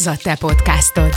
[0.00, 1.12] Ez a te podcastod.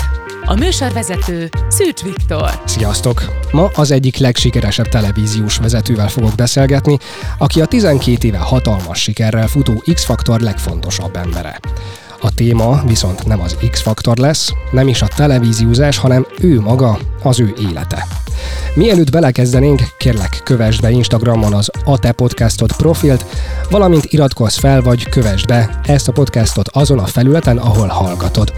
[0.45, 2.61] A műsorvezető Szűcs Viktor.
[2.65, 3.23] Sziasztok!
[3.51, 6.97] Ma az egyik legsikeresebb televíziós vezetővel fogok beszélgetni,
[7.37, 11.59] aki a 12 éve hatalmas sikerrel futó X-Faktor legfontosabb embere.
[12.21, 17.39] A téma viszont nem az X-faktor lesz, nem is a televíziózás, hanem ő maga, az
[17.39, 18.07] ő élete.
[18.73, 23.25] Mielőtt belekezdenénk, kérlek kövesd be Instagramon az A Te Podcastot profilt,
[23.69, 28.53] valamint iratkozz fel vagy kövesd be ezt a podcastot azon a felületen, ahol hallgatod.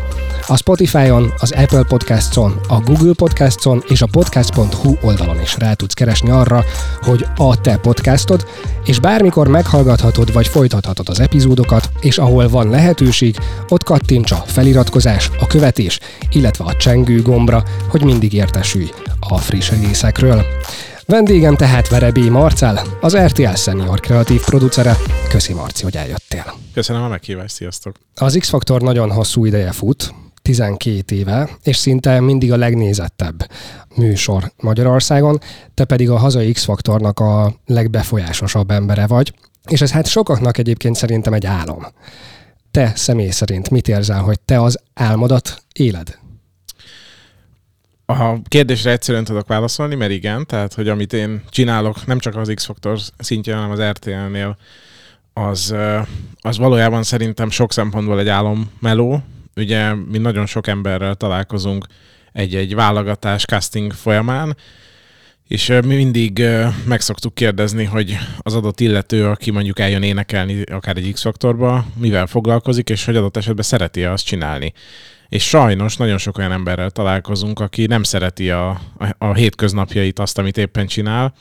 [0.47, 5.93] A Spotify-on, az Apple Podcasts-on, a Google Podcasts-on és a podcast.hu oldalon is rá tudsz
[5.93, 6.63] keresni arra,
[7.01, 8.45] hogy a te podcastod,
[8.85, 13.37] és bármikor meghallgathatod vagy folytathatod az epizódokat, és ahol van lehetőség,
[13.69, 15.99] ott kattints a feliratkozás, a követés,
[16.31, 20.45] illetve a csengő gombra, hogy mindig értesülj a friss egészekről.
[21.05, 24.95] Vendégem tehát Verebé Marcel, az RTL Senior kreatív producere.
[25.29, 26.53] Köszi Marci, hogy eljöttél.
[26.73, 27.95] Köszönöm a meghívást, sziasztok!
[28.15, 33.49] Az X-Faktor nagyon hosszú ideje fut, 12 éve, és szinte mindig a legnézettebb
[33.95, 35.39] műsor Magyarországon,
[35.73, 39.33] te pedig a hazai X-Faktornak a legbefolyásosabb embere vagy,
[39.67, 41.85] és ez hát sokaknak egyébként szerintem egy álom.
[42.71, 46.23] Te személy szerint mit érzel, hogy te az álmodat éled?
[48.05, 52.51] A kérdésre egyszerűen tudok válaszolni, mert igen, tehát hogy amit én csinálok, nem csak az
[52.55, 54.57] X-Faktor szintjén, hanem az RTL-nél,
[55.33, 55.75] az,
[56.39, 59.23] az valójában szerintem sok szempontból egy álommeló,
[59.55, 61.85] ugye mi nagyon sok emberrel találkozunk
[62.31, 64.55] egy-egy válogatás, casting folyamán,
[65.47, 66.43] és mi mindig
[66.85, 72.27] meg szoktuk kérdezni, hogy az adott illető, aki mondjuk eljön énekelni akár egy X-faktorba, mivel
[72.27, 74.73] foglalkozik, és hogy adott esetben szereti azt csinálni.
[75.35, 80.37] És sajnos nagyon sok olyan emberrel találkozunk, aki nem szereti a, a, a hétköznapjait, azt,
[80.37, 81.33] amit éppen csinál,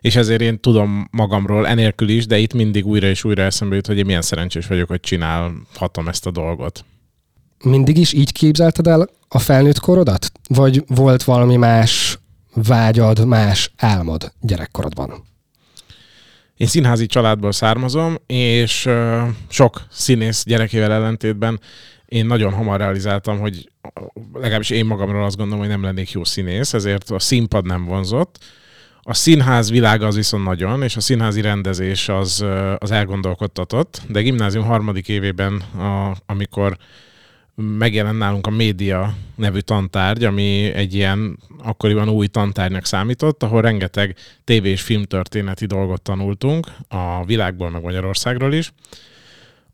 [0.00, 3.86] és ezért én tudom magamról enélkül is, de itt mindig újra és újra eszembe jut,
[3.86, 6.84] hogy én milyen szerencsés vagyok, hogy csinálhatom ezt a dolgot
[7.64, 10.32] mindig is így képzelted el a felnőtt korodat?
[10.48, 12.18] Vagy volt valami más
[12.54, 15.28] vágyad, más álmod gyerekkorodban?
[16.56, 18.88] Én színházi családból származom, és
[19.48, 21.60] sok színész gyerekével ellentétben
[22.10, 23.70] én nagyon hamar realizáltam, hogy
[24.32, 28.38] legalábbis én magamról azt gondolom, hogy nem lennék jó színész, ezért a színpad nem vonzott.
[29.02, 32.44] A színház világa az viszont nagyon, és a színházi rendezés az,
[32.78, 36.76] az elgondolkodtatott, de gimnázium harmadik évében, a, amikor
[37.54, 44.16] megjelent nálunk a média nevű tantárgy, ami egy ilyen akkoriban új tantárgynak számított, ahol rengeteg
[44.44, 48.72] tévé- és filmtörténeti dolgot tanultunk, a világból, meg Magyarországról is.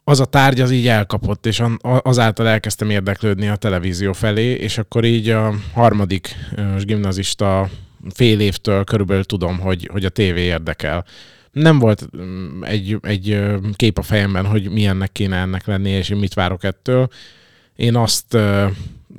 [0.08, 5.04] Az a tárgy az így elkapott, és azáltal elkezdtem érdeklődni a televízió felé, és akkor
[5.04, 6.36] így a harmadik
[6.80, 7.68] gimnazista
[8.14, 11.04] fél évtől körülbelül tudom, hogy, hogy a tévé érdekel.
[11.52, 13.42] Nem volt mm, egy, egy
[13.76, 17.08] kép a fejemben, hogy milyennek kéne ennek lenni, és én mit várok ettől
[17.76, 18.36] én azt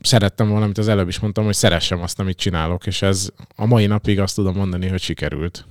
[0.02, 3.66] szerettem volna, amit az előbb is mondtam, hogy szeressem azt, amit csinálok, és ez a
[3.66, 5.66] mai napig azt tudom mondani, hogy sikerült.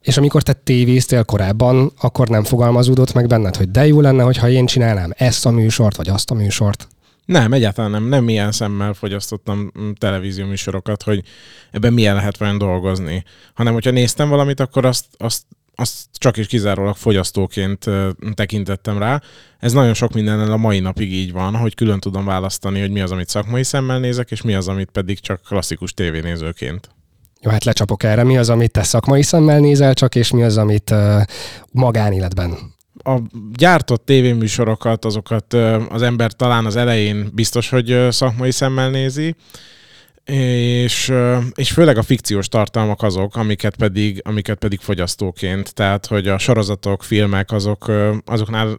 [0.00, 4.48] És amikor te tévéztél korábban, akkor nem fogalmazódott meg benned, hogy de jó lenne, hogyha
[4.48, 6.88] én csinálnám ezt a műsort, vagy azt a műsort?
[7.24, 8.04] Nem, egyáltalán nem.
[8.04, 11.22] Nem ilyen szemmel fogyasztottam televízió műsorokat, hogy
[11.70, 13.24] ebben milyen lehet vajon dolgozni.
[13.54, 15.42] Hanem, hogyha néztem valamit, akkor azt, azt
[15.80, 17.86] azt csak is kizárólag fogyasztóként
[18.34, 19.22] tekintettem rá.
[19.58, 23.00] Ez nagyon sok mindennel a mai napig így van, hogy külön tudom választani, hogy mi
[23.00, 26.88] az, amit szakmai szemmel nézek, és mi az, amit pedig csak klasszikus tévénézőként.
[27.40, 28.24] Jó, hát lecsapok erre.
[28.24, 31.22] Mi az, amit te szakmai szemmel nézel csak, és mi az, amit uh,
[31.70, 33.18] magánéletben a
[33.52, 35.54] gyártott tévéműsorokat, azokat
[35.88, 39.34] az ember talán az elején biztos, hogy szakmai szemmel nézi,
[40.24, 41.12] és,
[41.54, 47.02] és főleg a fikciós tartalmak azok, amiket pedig, amiket pedig fogyasztóként, tehát hogy a sorozatok,
[47.02, 47.90] filmek, azok,
[48.24, 48.78] azoknál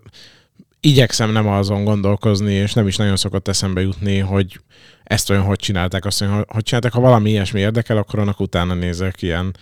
[0.81, 4.59] igyekszem nem azon gondolkozni, és nem is nagyon szokott eszembe jutni, hogy
[5.03, 6.92] ezt olyan hogy csinálták, azt olyan hogy csinálták.
[6.92, 9.56] Ha valami ilyesmi érdekel, akkor annak utána nézek ilyen,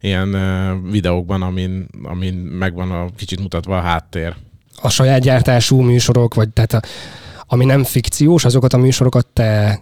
[0.00, 0.30] ilyen
[0.90, 4.34] videókban, amin, amin megvan a kicsit mutatva a háttér.
[4.82, 6.82] A saját gyártású műsorok, vagy tehát a,
[7.46, 9.80] ami nem fikciós, azokat a műsorokat te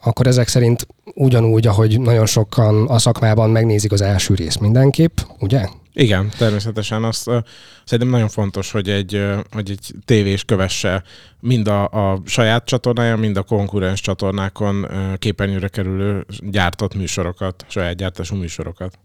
[0.00, 5.68] akkor ezek szerint ugyanúgy, ahogy nagyon sokan a szakmában megnézik az első részt mindenképp, ugye?
[6.00, 7.04] Igen, természetesen.
[7.04, 7.36] Azt uh,
[7.84, 11.02] szerintem nagyon fontos, hogy egy, uh, hogy egy tévés kövesse
[11.40, 17.96] mind a, a saját csatornája, mind a konkurens csatornákon uh, képernyőre kerülő gyártott műsorokat, saját
[17.96, 18.98] gyártású műsorokat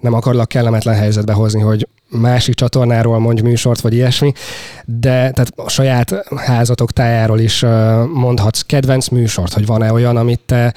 [0.00, 4.32] nem akarlak kellemetlen helyzetbe hozni, hogy másik csatornáról mondj műsort, vagy ilyesmi,
[4.84, 7.64] de tehát a saját házatok tájáról is
[8.12, 10.74] mondhatsz kedvenc műsort, hogy van-e olyan, amit te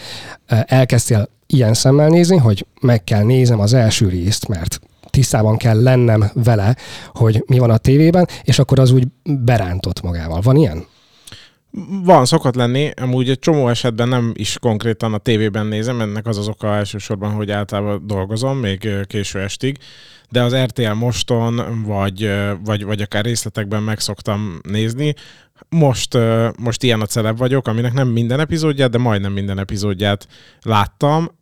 [0.47, 4.79] elkezdtél ilyen szemmel nézni, hogy meg kell nézem az első részt, mert
[5.11, 6.75] tisztában kell lennem vele,
[7.07, 10.41] hogy mi van a tévében, és akkor az úgy berántott magával.
[10.41, 10.85] Van ilyen?
[12.03, 12.91] Van, szokott lenni.
[13.01, 17.31] Amúgy egy csomó esetben nem is konkrétan a tévében nézem, ennek az az oka elsősorban,
[17.31, 19.77] hogy általában dolgozom, még késő estig,
[20.29, 22.31] de az RTL Moston, vagy,
[22.63, 25.13] vagy, vagy akár részletekben meg szoktam nézni.
[25.69, 26.17] Most,
[26.59, 30.27] most ilyen a celeb vagyok, aminek nem minden epizódját, de majdnem minden epizódját
[30.61, 31.39] láttam,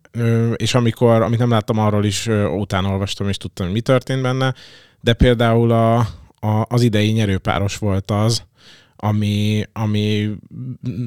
[0.56, 2.28] és amikor, amit nem láttam, arról is
[2.58, 4.54] utána olvastam, és tudtam, hogy mi történt benne,
[5.02, 5.98] de például a,
[6.40, 8.44] a, az idei nyerőpáros volt az,
[9.02, 10.30] ami, ami,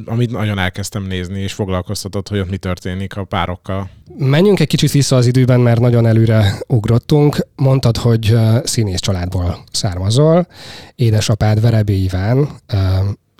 [0.04, 3.90] amit nagyon elkezdtem nézni, és foglalkoztatott, hogy ott mi történik a párokkal.
[4.18, 7.46] Menjünk egy kicsit vissza az időben, mert nagyon előre ugrottunk.
[7.56, 10.46] Mondtad, hogy színész családból származol.
[10.94, 12.48] Édesapád Verebé Iván,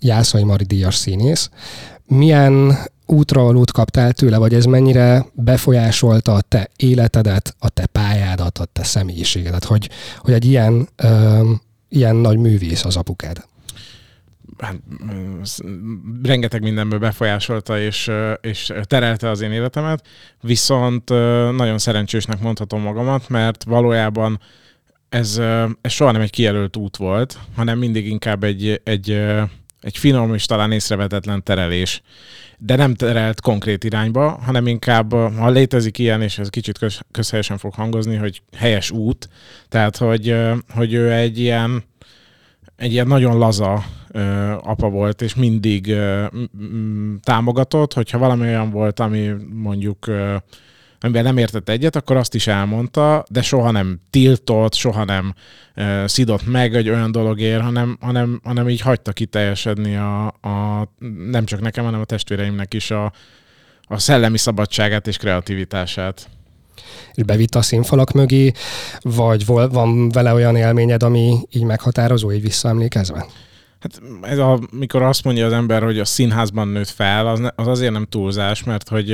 [0.01, 1.51] Jászai Mari díjas színész.
[2.07, 2.79] Milyen
[3.13, 8.85] útravalót kaptál tőle, vagy ez mennyire befolyásolta a te életedet, a te pályádat, a te
[8.85, 11.51] személyiségedet, hogy, hogy egy ilyen, ö,
[11.89, 13.51] ilyen nagy művész az apukád?
[14.59, 14.77] hát,
[16.23, 18.11] rengeteg mindenből befolyásolta és,
[18.41, 20.07] és terelte az én életemet,
[20.41, 21.09] viszont
[21.57, 24.41] nagyon szerencsésnek mondhatom magamat, mert valójában
[25.09, 25.41] ez,
[25.81, 29.11] ez soha nem egy kijelölt út volt, hanem mindig inkább egy, egy,
[29.81, 32.03] egy finom és talán észrevetetlen terelés.
[32.65, 36.79] De nem terelt konkrét irányba, hanem inkább, ha létezik ilyen, és ez kicsit
[37.11, 39.29] közhelyesen fog hangozni, hogy helyes út,
[39.69, 40.37] tehát hogy,
[40.75, 41.85] hogy ő egy ilyen,
[42.77, 44.21] egy ilyen nagyon laza ö,
[44.63, 50.37] apa volt, és mindig ö, m- támogatott, hogyha valami olyan volt, ami mondjuk ö,
[51.03, 55.35] amiben nem értett egyet, akkor azt is elmondta, de soha nem tiltott, soha nem
[55.75, 60.89] ö, szidott meg egy olyan dologért, hanem, hanem, hanem így hagyta kiteljesedni a, a,
[61.31, 63.13] nem csak nekem, hanem a testvéreimnek is a,
[63.83, 66.29] a szellemi szabadságát és kreativitását
[67.15, 68.53] és bevitt a színfalak mögé,
[69.01, 73.27] vagy van vele olyan élményed, ami így meghatározó, így visszaemlékezve?
[73.83, 77.49] Hát ez a, mikor azt mondja az ember, hogy a színházban nőtt fel, az, ne,
[77.55, 79.09] az azért nem túlzás, mert hogy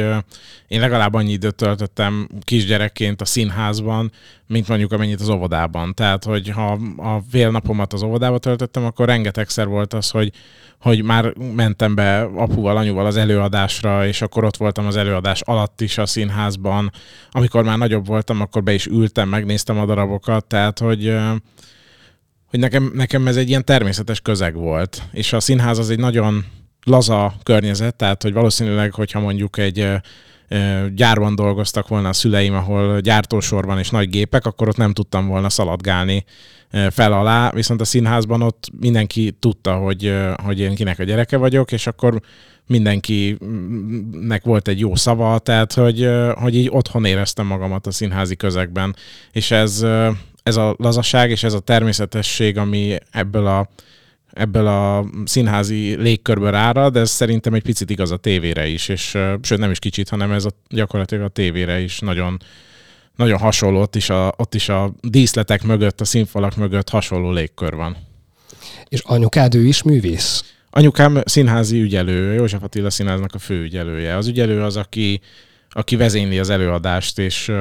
[0.67, 4.13] én legalább annyi időt töltöttem kisgyerekként a színházban,
[4.47, 5.95] mint mondjuk amennyit az óvodában.
[5.95, 10.33] Tehát, hogy ha a félnapomat az óvodába töltöttem, akkor rengetegszer volt az, hogy,
[10.81, 15.81] hogy már mentem be apuval, anyuval az előadásra, és akkor ott voltam az előadás alatt
[15.81, 16.93] is a színházban.
[17.31, 21.17] Amikor már nagyobb voltam, akkor be is ültem, megnéztem a darabokat, tehát, hogy
[22.51, 25.03] hogy nekem, nekem ez egy ilyen természetes közeg volt.
[25.13, 26.45] És a színház az egy nagyon
[26.85, 29.89] laza környezet, tehát hogy valószínűleg, hogyha mondjuk egy
[30.95, 35.49] gyárban dolgoztak volna a szüleim, ahol gyártósorban és nagy gépek, akkor ott nem tudtam volna
[35.49, 36.25] szaladgálni
[36.91, 41.73] fel alá, viszont a színházban ott mindenki tudta, hogy, hogy én kinek a gyereke vagyok,
[41.73, 42.21] és akkor
[42.67, 48.97] mindenkinek volt egy jó szava, tehát hogy, hogy így otthon éreztem magamat a színházi közegben,
[49.33, 49.87] és ez,
[50.49, 53.69] ez a lazaság és ez a természetesség, ami ebből a,
[54.33, 59.59] ebből a színházi légkörből árad, ez szerintem egy picit igaz a tévére is, és sőt
[59.59, 62.39] nem is kicsit, hanem ez a, gyakorlatilag a tévére is nagyon,
[63.17, 67.75] nagyon hasonló, ott is, a, ott is a díszletek mögött, a színfalak mögött hasonló légkör
[67.75, 67.97] van.
[68.89, 70.55] És anyukád ő is művész?
[70.71, 74.17] Anyukám színházi ügyelő, József Attila színháznak a fő ügyelője.
[74.17, 75.21] Az ügyelő az, aki
[75.71, 77.53] aki vezényli az előadást, és,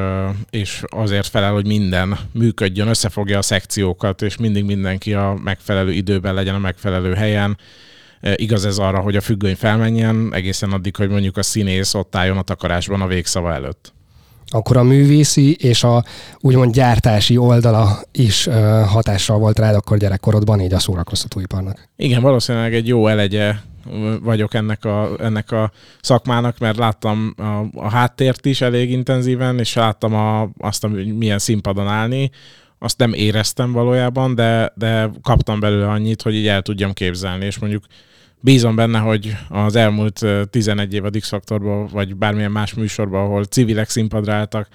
[0.49, 6.33] és azért felel, hogy minden működjön, összefogja a szekciókat, és mindig mindenki a megfelelő időben
[6.33, 7.57] legyen a megfelelő helyen.
[8.35, 12.37] Igaz ez arra, hogy a függöny felmenjen, egészen addig, hogy mondjuk a színész ott álljon
[12.37, 13.95] a takarásban a végszava előtt
[14.49, 16.03] akkor a művészi és a
[16.39, 18.53] úgymond gyártási oldala is uh,
[18.85, 21.89] hatással volt rád akkor gyerekkorodban, így a szórakoztatóiparnak.
[21.95, 23.53] Igen, valószínűleg egy jó elegye
[24.21, 29.73] vagyok ennek a, ennek a szakmának, mert láttam a, a háttért is elég intenzíven, és
[29.73, 32.31] láttam a, azt, hogy milyen színpadon állni.
[32.79, 37.59] Azt nem éreztem valójában, de, de kaptam belőle annyit, hogy így el tudjam képzelni, és
[37.59, 37.83] mondjuk
[38.39, 41.31] bízom benne, hogy az elmúlt 11 év a Dix
[41.91, 44.67] vagy bármilyen más műsorban, ahol civilek színpadra álltak,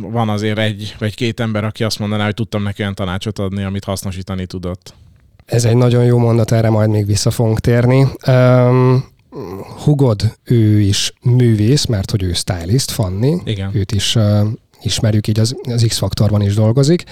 [0.00, 3.62] van azért egy vagy két ember, aki azt mondaná, hogy tudtam neki olyan tanácsot adni,
[3.62, 4.94] amit hasznosítani tudott.
[5.44, 8.06] Ez egy nagyon jó mondat, erre majd még vissza fogunk térni.
[8.26, 9.04] Um,
[9.84, 13.36] Hugod, ő is művész, mert hogy ő stylist, Fanni.
[13.44, 13.70] Igen.
[13.74, 14.46] Őt is uh,
[14.82, 17.04] ismerjük, így az, az X-faktorban is dolgozik.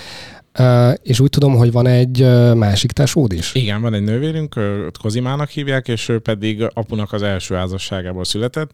[0.58, 3.54] Uh, és úgy tudom, hogy van egy uh, másik tesód is.
[3.54, 4.54] Igen, van egy nővérünk,
[5.02, 8.70] Kozimának hívják, és ő pedig apunak az első házasságából született.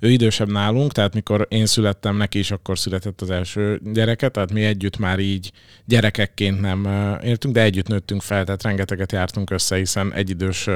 [0.00, 4.52] Ő idősebb nálunk, tehát mikor én születtem, neki is akkor született az első gyereke, tehát
[4.52, 5.52] mi együtt már így
[5.84, 6.88] gyerekekként nem
[7.22, 10.68] éltünk, de együtt nőttünk fel, tehát rengeteget jártunk össze, hiszen egyidős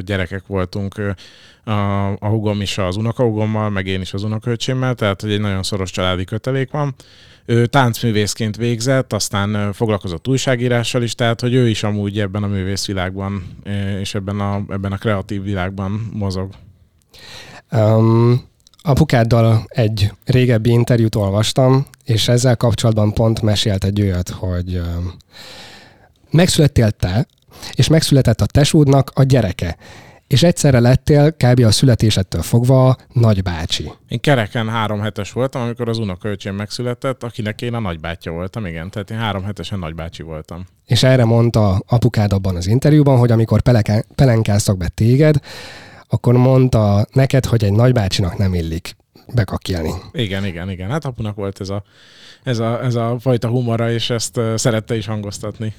[0.00, 0.94] gyerekek voltunk
[1.64, 1.70] a,
[2.12, 5.90] a hugom is az unokahugommal, meg én is az unokaöcsémmel, tehát hogy egy nagyon szoros
[5.90, 6.94] családi kötelék van.
[7.44, 13.56] Ő táncművészként végzett, aztán foglalkozott újságírással is, tehát hogy ő is amúgy ebben a művészvilágban
[14.00, 16.50] és ebben a, ebben a kreatív világban mozog.
[17.70, 18.50] Um,
[18.82, 24.80] apukáddal egy régebbi interjút olvastam, és ezzel kapcsolatban pont mesélt egy olyat, hogy
[26.30, 27.26] megszülettél te,
[27.74, 29.76] és megszületett a tesódnak a gyereke
[30.32, 31.60] és egyszerre lettél kb.
[31.64, 33.92] a születésettől fogva nagybácsi.
[34.08, 38.90] Én kereken három hetes voltam, amikor az unokaöcsém megszületett, akinek én a nagybátyja voltam, igen.
[38.90, 40.66] Tehát én három hetesen nagybácsi voltam.
[40.86, 45.36] És erre mondta apukád abban az interjúban, hogy amikor peleke, pelenkáztak be téged,
[46.12, 48.96] akkor mondta neked, hogy egy nagybácsinak nem illik
[49.34, 49.90] bekakjelni.
[50.12, 50.90] Igen, igen, igen.
[50.90, 51.82] Hát apunak volt ez a,
[52.42, 55.74] ez a, ez a fajta humora, és ezt szerette is hangoztatni.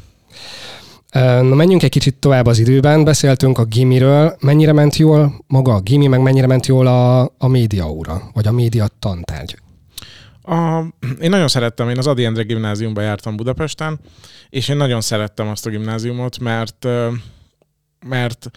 [1.11, 5.79] Na menjünk egy kicsit tovább az időben, beszéltünk a gimiről, mennyire ment jól maga a
[5.79, 9.57] gimi, meg mennyire ment jól a, a média óra, vagy a média tantárgy?
[10.41, 10.79] A,
[11.21, 13.99] én nagyon szerettem, én az Adi Endre gimnáziumba jártam Budapesten,
[14.49, 16.87] és én nagyon szerettem azt a gimnáziumot, mert
[18.03, 18.51] mert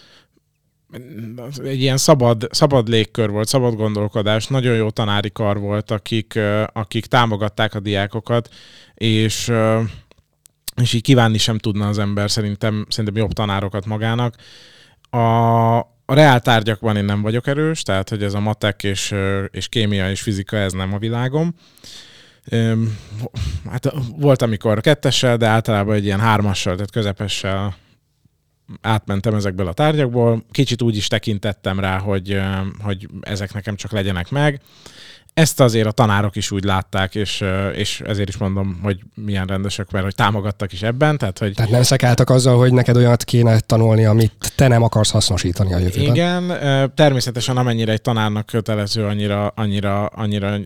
[1.64, 6.38] egy ilyen szabad, szabad légkör volt, szabad gondolkodás, nagyon jó tanári kar volt, akik,
[6.72, 8.48] akik támogatták a diákokat,
[8.94, 9.52] és
[10.82, 14.34] és így kívánni sem tudna az ember szerintem, szerintem jobb tanárokat magának.
[15.10, 19.14] A, a reál tárgyakban én nem vagyok erős, tehát hogy ez a matek és,
[19.50, 21.54] és kémia és fizika, ez nem a világom.
[23.70, 27.76] Hát volt, amikor kettessel, de általában egy ilyen hármassal, tehát közepessel
[28.80, 30.44] átmentem ezekből a tárgyakból.
[30.50, 32.40] Kicsit úgy is tekintettem rá, hogy,
[32.82, 34.60] hogy ezek nekem csak legyenek meg
[35.36, 39.90] ezt azért a tanárok is úgy látták, és, és ezért is mondom, hogy milyen rendesek,
[39.90, 41.18] mert hogy támogattak is ebben.
[41.18, 41.54] Tehát, hogy...
[41.54, 45.78] tehát nem szekáltak azzal, hogy neked olyat kéne tanulni, amit te nem akarsz hasznosítani a
[45.78, 46.14] jövőben.
[46.14, 46.52] Igen,
[46.94, 50.58] természetesen amennyire egy tanárnak kötelező, annyira, annyira, annyira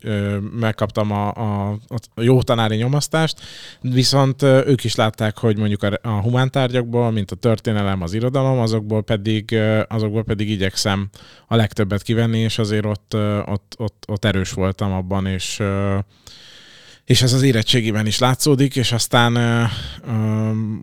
[0.61, 1.79] megkaptam a, a,
[2.15, 3.41] a jó tanári nyomasztást,
[3.81, 9.03] viszont ők is látták, hogy mondjuk a, a humántárgyakból, mint a történelem, az irodalom, azokból
[9.03, 9.59] pedig,
[9.89, 11.09] azokból pedig igyekszem
[11.47, 15.63] a legtöbbet kivenni, és azért ott, ott, ott, ott erős voltam abban, és
[17.05, 19.37] és ez az érettségiben is látszódik, és aztán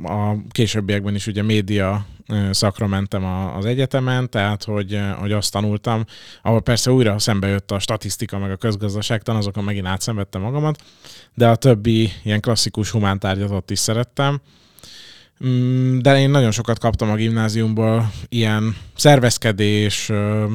[0.03, 2.05] a későbbiekben is ugye média
[2.51, 3.25] szakra mentem
[3.57, 6.05] az egyetemen, tehát hogy, hogy azt tanultam,
[6.41, 10.83] ahol persze újra szembe jött a statisztika meg a közgazdaságtan, azokon megint átszenvedtem magamat,
[11.33, 14.41] de a többi ilyen klasszikus humántárgyat ott is szerettem,
[15.99, 20.05] de én nagyon sokat kaptam a gimnáziumból, ilyen szervezkedés,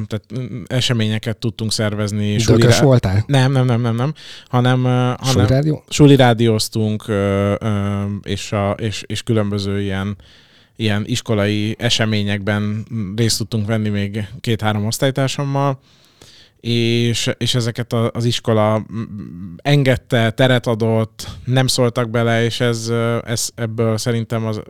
[0.07, 0.23] tehát
[0.67, 2.35] eseményeket tudtunk szervezni.
[2.35, 2.83] Dökös rá...
[2.83, 3.23] voltál?
[3.27, 4.13] Nem, nem, nem, nem, nem,
[4.47, 4.85] hanem...
[5.23, 5.83] Suli rádió?
[5.89, 7.03] Suli rádióztunk,
[8.23, 10.17] és, a, és, és különböző ilyen
[10.75, 12.85] ilyen iskolai eseményekben
[13.15, 15.79] részt tudtunk venni még két-három osztálytársammal,
[16.67, 18.85] és, és ezeket az iskola
[19.57, 22.91] engedte, teret adott, nem szóltak bele, és ez,
[23.25, 24.61] ez ebből szerintem az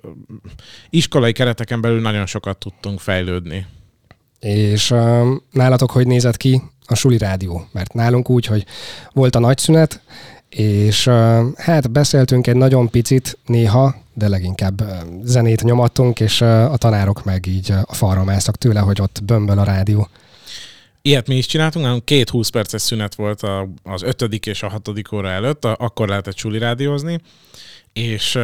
[0.90, 3.66] iskolai kereteken belül nagyon sokat tudtunk fejlődni.
[4.40, 7.68] És uh, nálatok hogy nézett ki a suli rádió?
[7.72, 8.66] Mert nálunk úgy, hogy
[9.12, 10.02] volt a nagyszünet,
[10.50, 11.08] és
[11.56, 14.84] hát beszéltünk egy nagyon picit néha, de leginkább
[15.24, 19.64] zenét nyomattunk, és a tanárok meg így a falra másztak tőle, hogy ott bömböl a
[19.64, 20.08] rádió.
[21.06, 24.70] Ilyet mi is csináltunk, hanem két 20 perces szünet volt a, az ötödik és a
[24.70, 27.20] hatodik óra előtt, akkor lehetett csuli rádiózni,
[27.94, 28.40] és,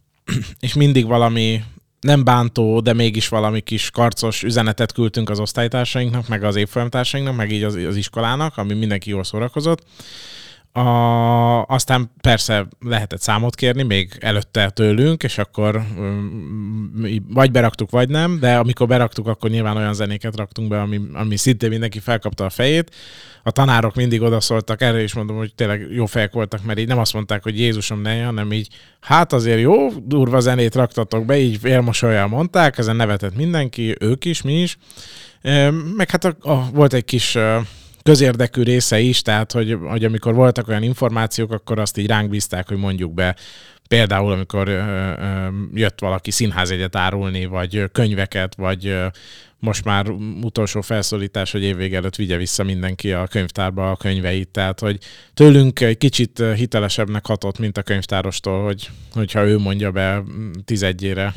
[0.66, 1.62] és mindig valami
[2.00, 7.52] nem bántó, de mégis valami kis karcos üzenetet küldtünk az osztálytársainknak, meg az évfolyamtársainknak, meg
[7.52, 9.82] így az, az iskolának, ami mindenki jól szórakozott.
[10.76, 16.92] A, aztán persze lehetett számot kérni, még előtte tőlünk, és akkor um,
[17.28, 21.36] vagy beraktuk, vagy nem, de amikor beraktuk, akkor nyilván olyan zenéket raktunk be, ami, ami
[21.36, 22.94] szintén mindenki felkapta a fejét.
[23.42, 26.98] A tanárok mindig odaszóltak, erre is mondom, hogy tényleg jó fejek voltak, mert így nem
[26.98, 28.68] azt mondták, hogy Jézusom ne, hanem így,
[29.00, 34.42] hát azért jó, durva zenét raktatok be, így félmosolyjal mondták, ezen nevetett mindenki, ők is,
[34.42, 34.78] mi is.
[35.96, 37.38] Meg hát a, a, volt egy kis
[38.06, 42.68] közérdekű része is, tehát hogy, hogy amikor voltak olyan információk, akkor azt így ránk bízták,
[42.68, 43.36] hogy mondjuk be
[43.88, 44.80] Például, amikor ö,
[45.18, 49.06] ö, jött valaki színházegyet árulni, vagy könyveket, vagy ö,
[49.58, 50.08] most már
[50.42, 54.48] utolsó felszólítás, hogy évvége előtt vigye vissza mindenki a könyvtárba a könyveit.
[54.48, 54.98] Tehát, hogy
[55.34, 60.22] tőlünk egy kicsit hitelesebbnek hatott, mint a könyvtárostól, hogy, hogyha ő mondja be
[60.64, 61.34] tizedjére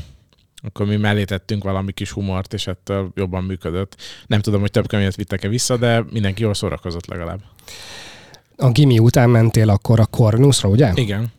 [0.62, 3.96] akkor mi mellé tettünk valami kis humort, és ettől jobban működött.
[4.26, 7.40] Nem tudom, hogy több könyvet vittek-e vissza, de mindenki jól szórakozott legalább.
[8.56, 10.92] A gimi után mentél akkor a Cornusra, ugye?
[10.94, 11.32] Igen.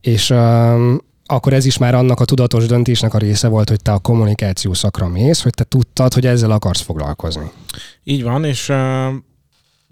[0.00, 3.92] És um, akkor ez is már annak a tudatos döntésnek a része volt, hogy te
[3.92, 7.50] a kommunikáció szakra mész, hogy te tudtad, hogy ezzel akarsz foglalkozni.
[8.04, 8.76] Így van, és uh,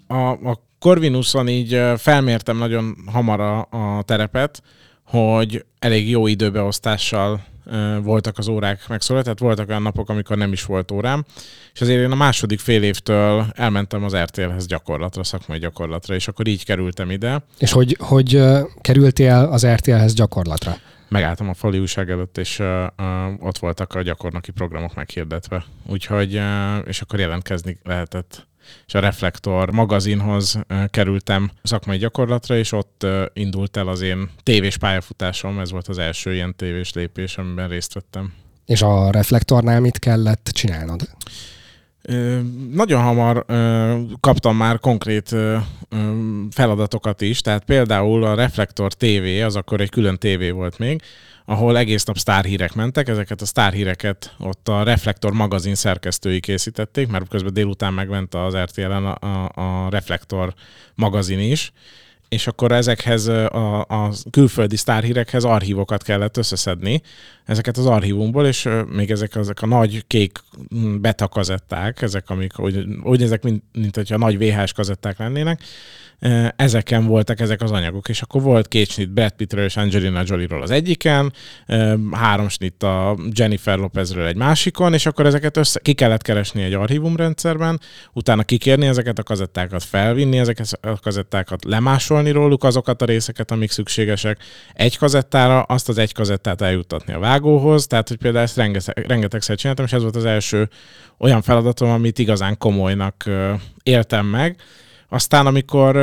[0.07, 4.61] a, a Corvinuson így felmértem nagyon hamar a, a terepet,
[5.03, 7.45] hogy elég jó időbeosztással
[8.01, 11.25] voltak az órák megszólalt, tehát voltak olyan napok, amikor nem is volt órám,
[11.73, 16.47] és azért én a második fél évtől elmentem az RTL-hez gyakorlatra, szakmai gyakorlatra, és akkor
[16.47, 17.43] így kerültem ide.
[17.57, 18.41] És hogy, hogy
[18.81, 20.75] kerültél az RTL-hez gyakorlatra?
[21.09, 25.63] Megálltam a fali újság előtt, és uh, uh, ott voltak a gyakornoki programok meghirdetve.
[25.87, 28.47] Úgyhogy, uh, és akkor jelentkezni lehetett
[28.87, 35.59] és a Reflektor magazinhoz kerültem szakmai gyakorlatra, és ott indult el az én tévés pályafutásom,
[35.59, 38.33] ez volt az első ilyen tévés lépés, amiben részt vettem.
[38.65, 41.09] És a Reflektornál mit kellett csinálnod?
[42.73, 43.45] Nagyon hamar
[44.19, 45.35] kaptam már konkrét
[46.51, 51.01] feladatokat is, tehát például a Reflektor TV, az akkor egy külön tévé volt még,
[51.49, 57.27] ahol egész nap sztárhírek mentek, ezeket a sztárhíreket ott a Reflektor magazin szerkesztői készítették, mert
[57.27, 60.53] közben délután megment az RTL-en a, a, a Reflektor
[60.95, 61.71] magazin is,
[62.27, 67.01] és akkor ezekhez a, a külföldi sztárhírekhez archívokat kellett összeszedni,
[67.45, 70.39] ezeket az archívumból, és még ezek, ezek a nagy kék
[70.75, 75.61] mm, beta kazetták, ezek, amik úgy, úgy ezek, mint, mint hogyha nagy VHS kazetták lennének,
[76.55, 80.61] ezeken voltak ezek az anyagok, és akkor volt két snit Brad Pittről és Angelina Jolie-ról
[80.61, 81.33] az egyiken,
[82.11, 86.73] három snit a Jennifer Lopezről egy másikon, és akkor ezeket össze, ki kellett keresni egy
[86.73, 87.79] archívumrendszerben,
[88.13, 93.71] utána kikérni ezeket a kazettákat, felvinni ezeket a kazettákat, lemásolni róluk azokat a részeket, amik
[93.71, 94.37] szükségesek,
[94.73, 99.55] egy kazettára, azt az egy kazettát eljuttatni a vágóhoz, tehát hogy például ezt rengeteg, rengetegszer
[99.55, 100.69] csináltam, és ez volt az első
[101.17, 103.29] olyan feladatom, amit igazán komolynak
[103.83, 104.55] éltem meg,
[105.09, 105.97] aztán amikor,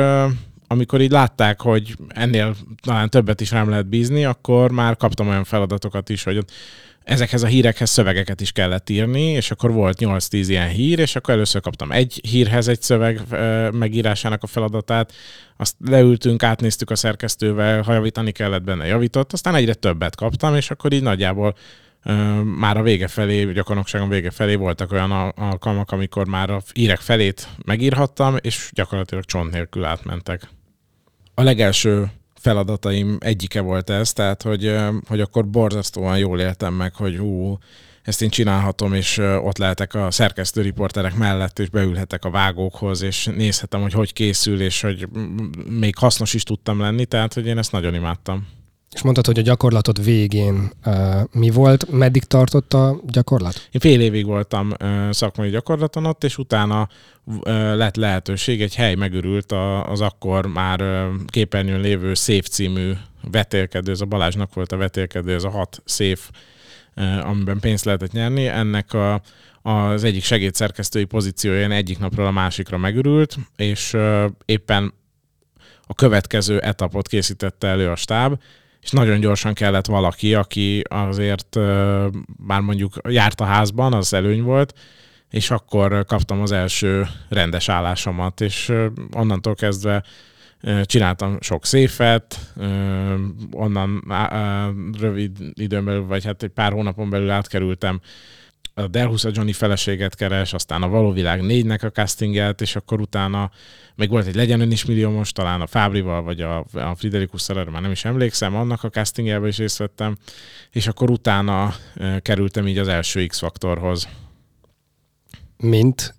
[0.67, 5.43] amikor így látták, hogy ennél talán többet is nem lehet bízni, akkor már kaptam olyan
[5.43, 6.45] feladatokat is, hogy
[7.03, 11.33] ezekhez a hírekhez szövegeket is kellett írni, és akkor volt 8-10 ilyen hír, és akkor
[11.33, 13.21] először kaptam egy hírhez egy szöveg
[13.71, 15.13] megírásának a feladatát,
[15.57, 20.71] azt leültünk, átnéztük a szerkesztővel, ha javítani kellett benne, javított, aztán egyre többet kaptam, és
[20.71, 21.55] akkor így nagyjából
[22.57, 27.47] már a vége felé, gyakornokságom vége felé voltak olyan alkalmak, amikor már a írek felét
[27.65, 30.49] megírhattam, és gyakorlatilag csont nélkül átmentek.
[31.33, 34.75] A legelső feladataim egyike volt ez, tehát hogy,
[35.07, 37.57] hogy akkor borzasztóan jól éltem meg, hogy hú,
[38.03, 43.25] ezt én csinálhatom, és ott lehetek a szerkesztő riporterek mellett, és beülhetek a vágókhoz, és
[43.35, 45.07] nézhetem, hogy hogy készül, és hogy
[45.69, 48.47] még hasznos is tudtam lenni, tehát hogy én ezt nagyon imádtam.
[48.91, 51.91] És mondtad, hogy a gyakorlatod végén uh, mi volt?
[51.91, 53.67] Meddig tartott a gyakorlat?
[53.71, 56.87] Én fél évig voltam uh, szakmai gyakorlaton ott, és utána
[57.23, 57.43] uh,
[57.75, 62.91] lett lehetőség, egy hely megürült a, az akkor már uh, képernyőn lévő Széf című
[63.31, 66.29] vetélkedő, ez a Balázsnak volt a vetélkedő, ez a hat széf,
[66.95, 68.47] uh, amiben pénzt lehetett nyerni.
[68.47, 69.21] Ennek a,
[69.61, 74.93] az egyik segédszerkesztői pozícióján egyik napról a másikra megürült, és uh, éppen
[75.87, 78.39] a következő etapot készítette elő a stáb,
[78.87, 81.55] és nagyon gyorsan kellett valaki, aki azért
[82.45, 84.73] már mondjuk járt a házban, az előny volt,
[85.29, 88.73] és akkor kaptam az első rendes állásomat, és
[89.11, 90.03] onnantól kezdve
[90.83, 92.39] csináltam sok széfet,
[93.51, 94.03] onnan
[94.99, 97.99] rövid időn belül, vagy hát egy pár hónapon belül átkerültem
[98.77, 103.51] a Delhusa Johnny feleséget keres, aztán a Való Világ négynek a castinget, és akkor utána
[103.95, 107.69] még volt egy Legyen ön is milliómos, talán a Fábrival, vagy a, a Friderikus erre
[107.69, 110.17] már nem is emlékszem, annak a castingjelben is részt vettem,
[110.71, 111.73] és akkor utána
[112.21, 114.07] kerültem így az első X-faktorhoz.
[115.57, 116.15] Mint?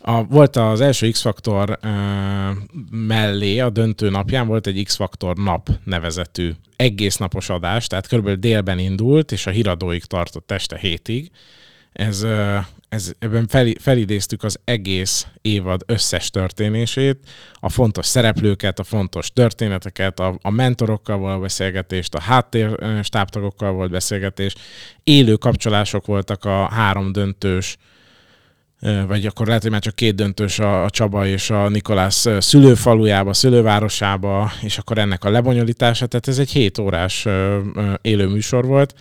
[0.00, 1.88] A, volt az első X-faktor e,
[2.90, 8.78] mellé, a döntő napján volt egy X-faktor nap nevezetű egész napos adás, tehát körülbelül délben
[8.78, 11.30] indult, és a híradóig tartott este hétig,
[11.98, 12.26] ez,
[12.88, 17.18] ez, ebben fel, felidéztük az egész évad összes történését,
[17.54, 23.90] a fontos szereplőket, a fontos történeteket, a, a mentorokkal volt beszélgetést, a háttér stábtagokkal volt
[23.90, 24.54] beszélgetés,
[25.04, 27.76] élő kapcsolások voltak a három döntős
[29.06, 33.32] vagy akkor lehet, hogy már csak két döntős a, a Csaba és a Nikolász szülőfalujába,
[33.32, 37.26] szülővárosába, és akkor ennek a lebonyolítása, tehát ez egy 7 órás
[38.00, 38.94] élő műsor volt,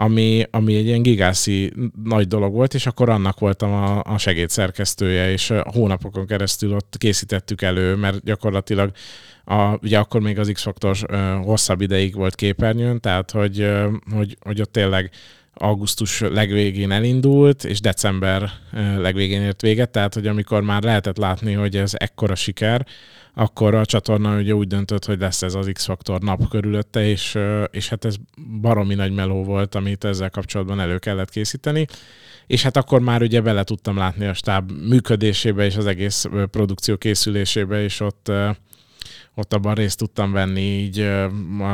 [0.00, 1.72] ami, ami egy ilyen gigászi
[2.04, 7.62] nagy dolog volt, és akkor annak voltam a, a segédszerkesztője, és hónapokon keresztül ott készítettük
[7.62, 8.90] elő, mert gyakorlatilag
[9.44, 10.96] a, ugye akkor még az X-faktor
[11.42, 13.70] hosszabb ideig volt képernyőn, tehát hogy,
[14.14, 15.10] hogy, hogy ott tényleg
[15.58, 18.50] augusztus legvégén elindult, és december
[18.98, 22.86] legvégén ért véget, tehát hogy amikor már lehetett látni, hogy ez ekkora siker,
[23.34, 27.38] akkor a csatorna ugye úgy döntött, hogy lesz ez az X-faktor nap körülötte, és,
[27.70, 28.14] és hát ez
[28.60, 31.86] baromi nagy meló volt, amit ezzel kapcsolatban elő kellett készíteni.
[32.46, 36.96] És hát akkor már ugye bele tudtam látni a stáb működésébe és az egész produkció
[36.96, 38.32] készülésébe, és ott
[39.38, 41.08] ott abban részt tudtam venni így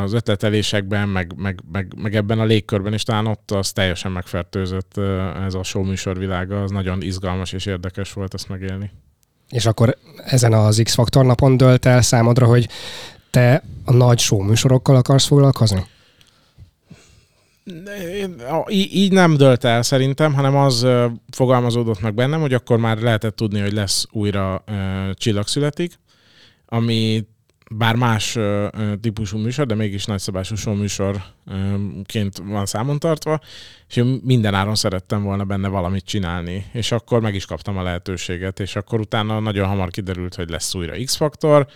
[0.02, 4.98] az ötletelésekben, meg, meg, meg, meg ebben a légkörben, és talán ott az teljesen megfertőzött
[5.46, 8.90] ez a show műsorvilága, az nagyon izgalmas és érdekes volt ezt megélni.
[9.48, 12.68] És akkor ezen az X-faktor napon dölt el számodra, hogy
[13.30, 15.84] te a nagy show műsorokkal akarsz foglalkozni?
[18.68, 20.86] Így nem dölt el szerintem, hanem az
[21.30, 24.64] fogalmazódott meg bennem, hogy akkor már lehetett tudni, hogy lesz újra
[25.14, 25.98] Csillag születik,
[26.66, 27.26] ami
[27.70, 28.38] bár más
[29.00, 33.40] típusú műsor, de mégis nagyszabású show műsorként van számon tartva,
[33.88, 37.82] és én minden áron szerettem volna benne valamit csinálni, és akkor meg is kaptam a
[37.82, 41.66] lehetőséget, és akkor utána nagyon hamar kiderült, hogy lesz újra X-faktor,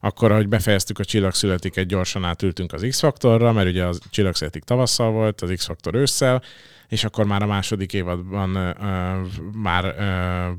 [0.00, 4.34] akkor, ahogy befejeztük a Csillag születik, egy gyorsan átültünk az X-faktorra, mert ugye a Csillag
[4.34, 6.42] születik tavasszal volt, az X-faktor ősszel,
[6.88, 9.26] és akkor már a második évadban uh,
[9.62, 10.56] már uh,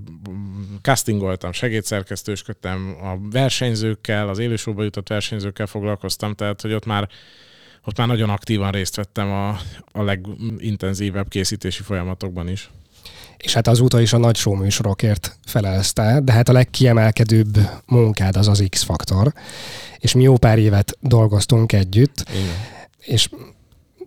[0.81, 7.09] castingoltam, segédszerkesztősködtem, a versenyzőkkel, az élősóba jutott versenyzőkkel foglalkoztam, tehát hogy ott már
[7.85, 9.49] ott már nagyon aktívan részt vettem a,
[9.91, 12.69] a legintenzívebb készítési folyamatokban is.
[13.37, 18.35] És hát azóta is a nagy show műsorokért felelsz te, de hát a legkiemelkedőbb munkád
[18.35, 19.33] az az X-faktor.
[19.97, 22.55] És mi jó pár évet dolgoztunk együtt, Igen.
[22.99, 23.29] és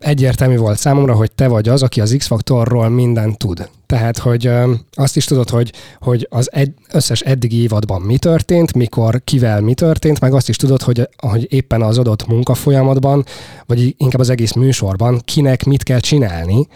[0.03, 3.69] egyértelmű volt számomra, hogy te vagy az, aki az X-faktorról mindent tud.
[3.87, 8.75] Tehát, hogy ö, azt is tudod, hogy, hogy az egy, összes eddigi évadban mi történt,
[8.75, 13.25] mikor, kivel mi történt, meg azt is tudod, hogy, hogy éppen az adott munkafolyamatban,
[13.67, 16.67] vagy inkább az egész műsorban kinek mit kell csinálni.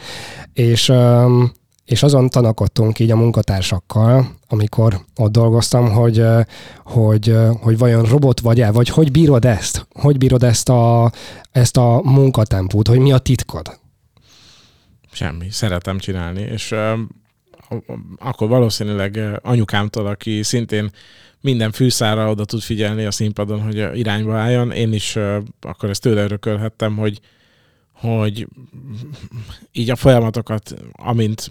[0.53, 1.43] És ö,
[1.87, 6.25] és azon tanakodtunk így a munkatársakkal, amikor ott dolgoztam, hogy,
[6.85, 9.87] hogy, hogy vajon robot vagy-e, vagy hogy bírod ezt?
[9.93, 11.13] Hogy bírod ezt a,
[11.53, 13.79] ezt a munkatempót, hogy mi a titkod?
[15.13, 16.75] Semmi, szeretem csinálni, és
[18.19, 20.91] akkor valószínűleg anyukámtól, aki szintén
[21.41, 25.17] minden fűszára oda tud figyelni a színpadon, hogy irányba álljon, én is
[25.61, 27.21] akkor ezt tőle örökölhettem, hogy
[27.97, 28.47] hogy
[29.73, 31.49] így a folyamatokat, amint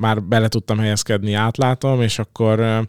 [0.00, 2.88] már bele tudtam helyezkedni, átlátom, és akkor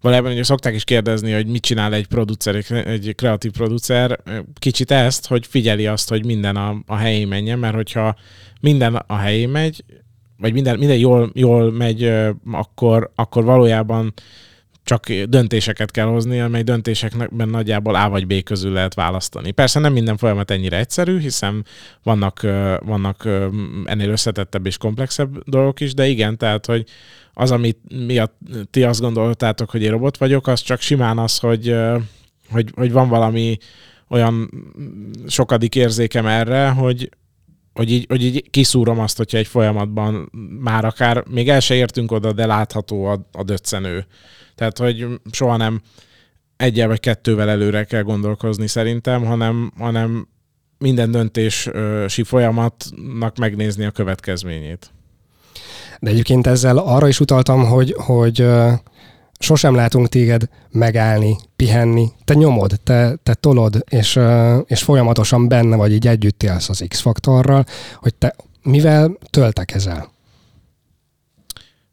[0.00, 4.20] valójában ugye szokták is kérdezni, hogy mit csinál egy producer, egy kreatív producer,
[4.58, 8.16] kicsit ezt, hogy figyeli azt, hogy minden a, a helyén menjen, mert hogyha
[8.60, 9.84] minden a helyén megy,
[10.36, 12.12] vagy minden, minden jól, jól megy,
[12.52, 14.14] akkor, akkor valójában
[14.88, 19.50] csak döntéseket kell hozni, amely döntésekben nagyjából A vagy B közül lehet választani.
[19.50, 21.64] Persze nem minden folyamat ennyire egyszerű, hiszen
[22.02, 22.40] vannak,
[22.84, 23.28] vannak
[23.84, 26.84] ennél összetettebb és komplexebb dolgok is, de igen, tehát, hogy
[27.32, 28.36] az, amit miatt
[28.70, 31.76] ti azt gondoltátok, hogy én robot vagyok, az csak simán az, hogy,
[32.50, 33.58] hogy, hogy van valami
[34.08, 34.50] olyan
[35.26, 37.08] sokadik érzékem erre, hogy,
[37.78, 42.12] hogy így, hogy így kiszúrom azt, hogyha egy folyamatban már akár még el se értünk
[42.12, 44.06] oda, de látható a, a döccenő.
[44.54, 45.80] Tehát, hogy soha nem
[46.56, 50.28] egyel vagy kettővel előre kell gondolkozni szerintem, hanem, hanem
[50.78, 54.90] minden döntési folyamatnak megnézni a következményét.
[56.00, 58.46] De egyébként ezzel arra is utaltam, hogy, hogy
[59.38, 62.12] sosem látunk téged megállni, pihenni.
[62.24, 64.18] Te nyomod, te, te tolod, és,
[64.64, 67.64] és folyamatosan benne vagy, így együtt élsz az X-faktorral,
[67.96, 70.16] hogy te mivel töltekezel?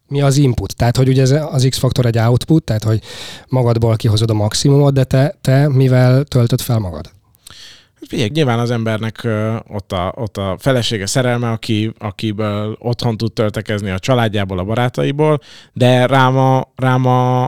[0.08, 0.76] mi az input.
[0.76, 3.02] Tehát, hogy ugye ez az X-faktor egy output, tehát, hogy
[3.48, 7.15] magadból kihozod a maximumot, de te, te mivel töltöd fel magad?
[8.08, 9.28] Figyelj, nyilván az embernek
[9.68, 15.40] ott, a, ott a felesége szerelme, aki, akiből otthon tud töltekezni a családjából, a barátaiból,
[15.74, 17.46] de rám a, rám a,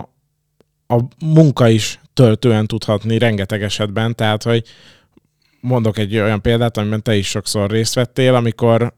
[0.88, 4.64] a munka is töltően tudhatni rengeteg esetben, tehát hogy
[5.68, 8.94] mondok egy olyan példát, amiben te is sokszor részt vettél, amikor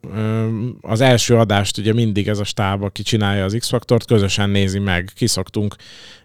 [0.80, 5.10] az első adást ugye mindig ez a stáb, aki csinálja az X-faktort, közösen nézi meg.
[5.14, 5.74] Kiszoktunk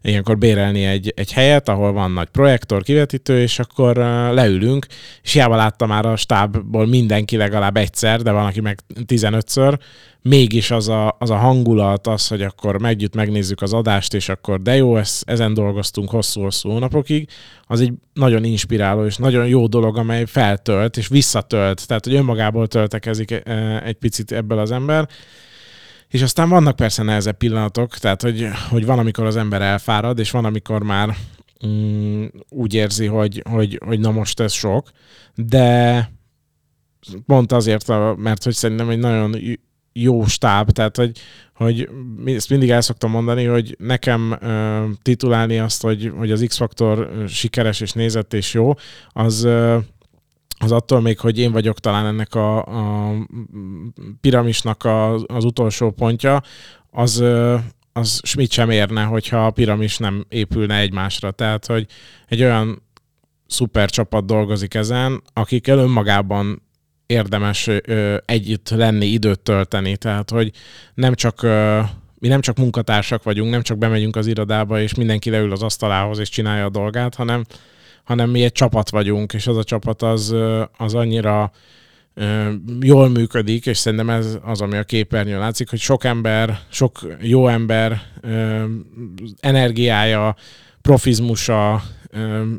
[0.01, 3.95] ilyenkor bérelni egy, egy helyet, ahol van nagy projektor, kivetítő, és akkor
[4.34, 4.86] leülünk,
[5.23, 9.77] és hiába látta már a stábból mindenki legalább egyszer, de van, aki meg 15-ször,
[10.21, 14.62] mégis az a, az a hangulat, az, hogy akkor együtt megnézzük az adást, és akkor
[14.62, 17.29] de jó, ezt, ezen dolgoztunk hosszú-hosszú hónapokig,
[17.67, 22.67] az egy nagyon inspiráló és nagyon jó dolog, amely feltölt és visszatölt, tehát hogy önmagából
[22.67, 25.08] töltekezik e, egy picit ebből az ember.
[26.08, 30.32] És aztán vannak persze nehezebb pillanatok, tehát hogy, hogy van, amikor az ember elfárad, és
[30.32, 31.15] van, amikor már
[31.67, 34.89] mm, úgy érzi, hogy, hogy, hogy na most ez sok,
[35.36, 36.10] de
[37.26, 39.36] pont azért, mert hogy szerintem egy nagyon
[39.93, 41.19] jó stáb, tehát hogy,
[41.54, 41.89] hogy
[42.26, 47.82] ezt mindig el szoktam mondani, hogy nekem uh, titulálni azt, hogy, hogy az X-faktor sikeres
[47.82, 48.74] és nézett és jó,
[49.10, 49.84] az uh,
[50.57, 53.13] az attól még, hogy én vagyok talán ennek a, a
[54.21, 56.41] piramisnak a, az utolsó pontja,
[56.91, 57.23] az,
[57.93, 61.31] az mit sem érne, hogyha a piramis nem épülne egymásra.
[61.31, 61.85] Tehát, hogy
[62.27, 62.83] egy olyan
[63.47, 66.61] szuper csapat dolgozik ezen, akik önmagában
[67.05, 69.97] érdemes ö, együtt lenni, időt tölteni.
[69.97, 70.51] Tehát, hogy
[70.93, 71.81] nem csak ö,
[72.19, 76.19] mi nem csak munkatársak vagyunk, nem csak bemegyünk az irodába, és mindenki leül az asztalához,
[76.19, 77.43] és csinálja a dolgát, hanem,
[78.05, 80.35] hanem mi egy csapat vagyunk, és az a csapat az,
[80.77, 81.51] az annyira
[82.79, 87.47] jól működik, és szerintem ez az, ami a képernyőn látszik, hogy sok ember, sok jó
[87.47, 88.01] ember
[89.39, 90.35] energiája,
[90.81, 91.83] profizmusa,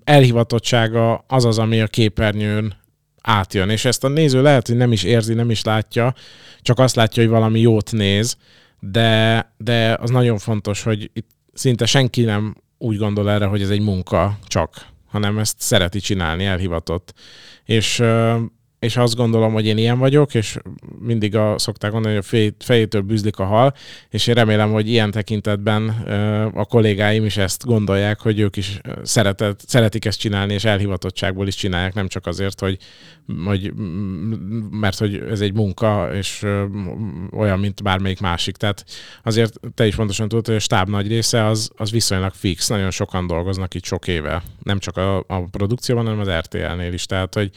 [0.05, 2.75] elhivatottsága az az, ami a képernyőn
[3.23, 3.71] átjön.
[3.71, 6.15] És ezt a néző lehet, hogy nem is érzi, nem is látja,
[6.61, 8.37] csak azt látja, hogy valami jót néz,
[8.81, 13.71] de, de az nagyon fontos, hogy itt szinte senki nem úgy gondol erre, hogy ez
[13.71, 17.15] egy munka csak, hanem ezt szereti csinálni, elhivatott.
[17.65, 18.03] És
[18.79, 20.57] és azt gondolom, hogy én ilyen vagyok, és
[20.99, 23.75] mindig a, szokták mondani, hogy a fej, fejétől bűzlik a hal,
[24.11, 25.89] és én remélem, hogy ilyen tekintetben
[26.55, 31.55] a kollégáim is ezt gondolják, hogy ők is szeretet, szeretik ezt csinálni, és elhivatottságból is
[31.55, 32.79] csinálják, nem csak azért, hogy,
[33.45, 33.73] hogy
[34.71, 36.47] mert hogy ez egy munka, és
[37.33, 38.57] olyan, mint bármelyik másik.
[38.57, 38.85] Tehát
[39.23, 42.91] azért te is pontosan tudod, hogy a stáb nagy része az, az viszonylag fix, nagyon
[42.91, 44.43] sokan dolgoznak itt sok éve.
[44.63, 47.07] Nem csak a, a produkcióban, hanem az RTL-nél is.
[47.07, 47.51] Tehát, hogy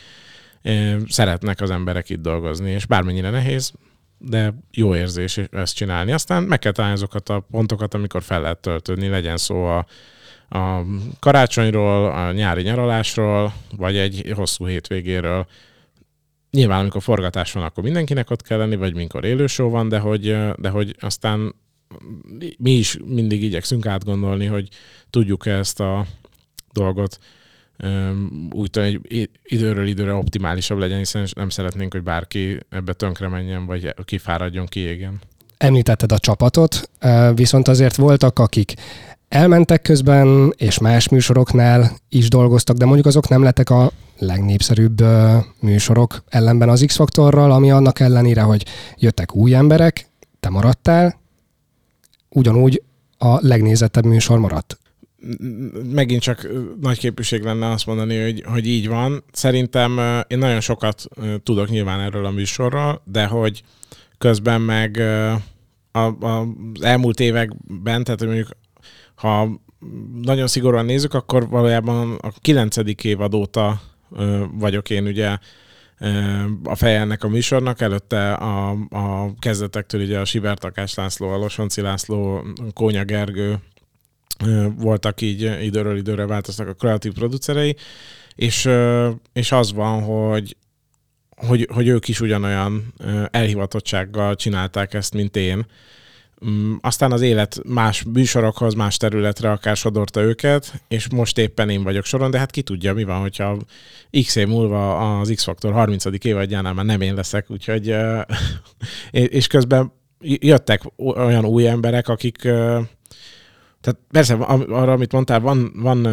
[1.07, 3.73] szeretnek az emberek itt dolgozni, és bármennyire nehéz,
[4.17, 6.11] de jó érzés ezt csinálni.
[6.11, 9.85] Aztán meg kell találni azokat a pontokat, amikor fel lehet töltődni, legyen szó a,
[10.49, 10.81] a
[11.19, 15.47] karácsonyról, a nyári nyaralásról, vagy egy hosszú hétvégéről.
[16.51, 20.37] Nyilván, amikor forgatás van, akkor mindenkinek ott kell lenni, vagy mikor élősó van, de hogy,
[20.57, 21.55] de hogy aztán
[22.57, 24.67] mi is mindig igyekszünk átgondolni, hogy
[25.09, 26.05] tudjuk ezt a
[26.71, 27.19] dolgot
[28.51, 33.93] úgy hogy időről időre optimálisabb legyen, hiszen nem szeretnénk, hogy bárki ebbe tönkre menjen, vagy
[34.05, 35.19] kifáradjon, kiégjen.
[35.57, 36.89] Említetted a csapatot,
[37.33, 38.73] viszont azért voltak, akik
[39.29, 45.03] elmentek közben, és más műsoroknál is dolgoztak, de mondjuk azok nem lettek a legnépszerűbb
[45.59, 48.65] műsorok ellenben az X-faktorral, ami annak ellenére, hogy
[48.97, 51.19] jöttek új emberek, te maradtál,
[52.29, 52.83] ugyanúgy
[53.17, 54.79] a legnézettebb műsor maradt
[55.93, 56.47] megint csak
[56.81, 59.23] nagy képűség lenne azt mondani, hogy, hogy így van.
[59.31, 61.07] Szerintem én nagyon sokat
[61.43, 63.63] tudok nyilván erről a műsorról, de hogy
[64.17, 64.97] közben meg
[65.91, 68.47] a, a, az elmúlt években, tehát mondjuk
[69.15, 69.61] ha
[70.21, 73.81] nagyon szigorúan nézzük, akkor valójában a kilencedik évad óta
[74.51, 75.37] vagyok én ugye
[76.63, 77.81] a feje a műsornak.
[77.81, 83.59] Előtte a, a kezdetektől ugye a Sibertakás László, a Losonci László, Kónya Gergő,
[84.75, 87.75] voltak így időről időre változtak a kreatív producerei,
[88.35, 88.69] és,
[89.33, 90.55] és az van, hogy,
[91.35, 92.93] hogy, hogy ők is ugyanolyan
[93.31, 95.65] elhivatottsággal csinálták ezt, mint én.
[96.45, 101.83] Mm, aztán az élet más műsorokhoz, más területre akár sodorta őket, és most éppen én
[101.83, 103.57] vagyok soron, de hát ki tudja, mi van, hogyha
[104.23, 106.05] x év múlva az X-Faktor 30.
[106.25, 107.95] évadjánál már nem én leszek, úgyhogy
[109.11, 112.47] és közben jöttek olyan új emberek, akik
[113.81, 116.07] tehát persze arra, amit mondtál, van, van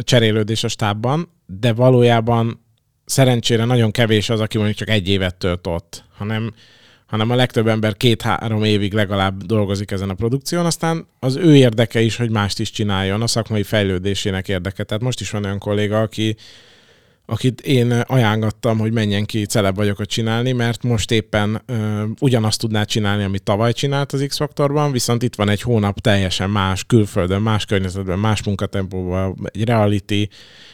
[0.00, 2.60] cserélődés a stábban, de valójában
[3.04, 6.54] szerencsére nagyon kevés az, aki mondjuk csak egy évet tölt ott, hanem,
[7.06, 12.00] hanem a legtöbb ember két-három évig legalább dolgozik ezen a produkción, aztán az ő érdeke
[12.00, 14.84] is, hogy mást is csináljon, a szakmai fejlődésének érdeke.
[14.84, 16.36] Tehát most is van olyan kolléga, aki
[17.26, 22.84] akit én ajánlottam, hogy menjen ki celeb vagyok csinálni, mert most éppen ö, ugyanazt tudná
[22.84, 27.64] csinálni, amit tavaly csinált az X-faktorban, viszont itt van egy hónap teljesen más, külföldön, más
[27.64, 30.28] környezetben, más munkatempóban, egy reality,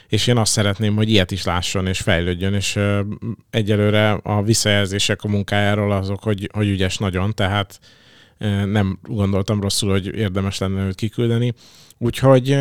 [0.09, 3.01] és én azt szeretném, hogy ilyet is lásson és fejlődjön, és ö,
[3.51, 7.81] egyelőre a visszajelzések a munkájáról azok, hogy, hogy ügyes nagyon, tehát
[8.39, 11.55] ö, nem gondoltam rosszul, hogy érdemes lenne őt kiküldeni.
[11.99, 12.57] Úgyhogy,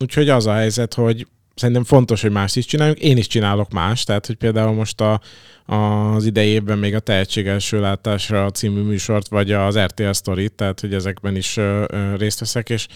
[0.00, 2.98] úgyhogy az a helyzet, hogy szerintem fontos, hogy más is csináljunk.
[2.98, 5.20] Én is csinálok más, tehát hogy például most a,
[5.66, 10.94] az idejében még a Tehetség első látásra című műsort, vagy az RTL story tehát hogy
[10.94, 12.86] ezekben is ö, ö, részt veszek, és,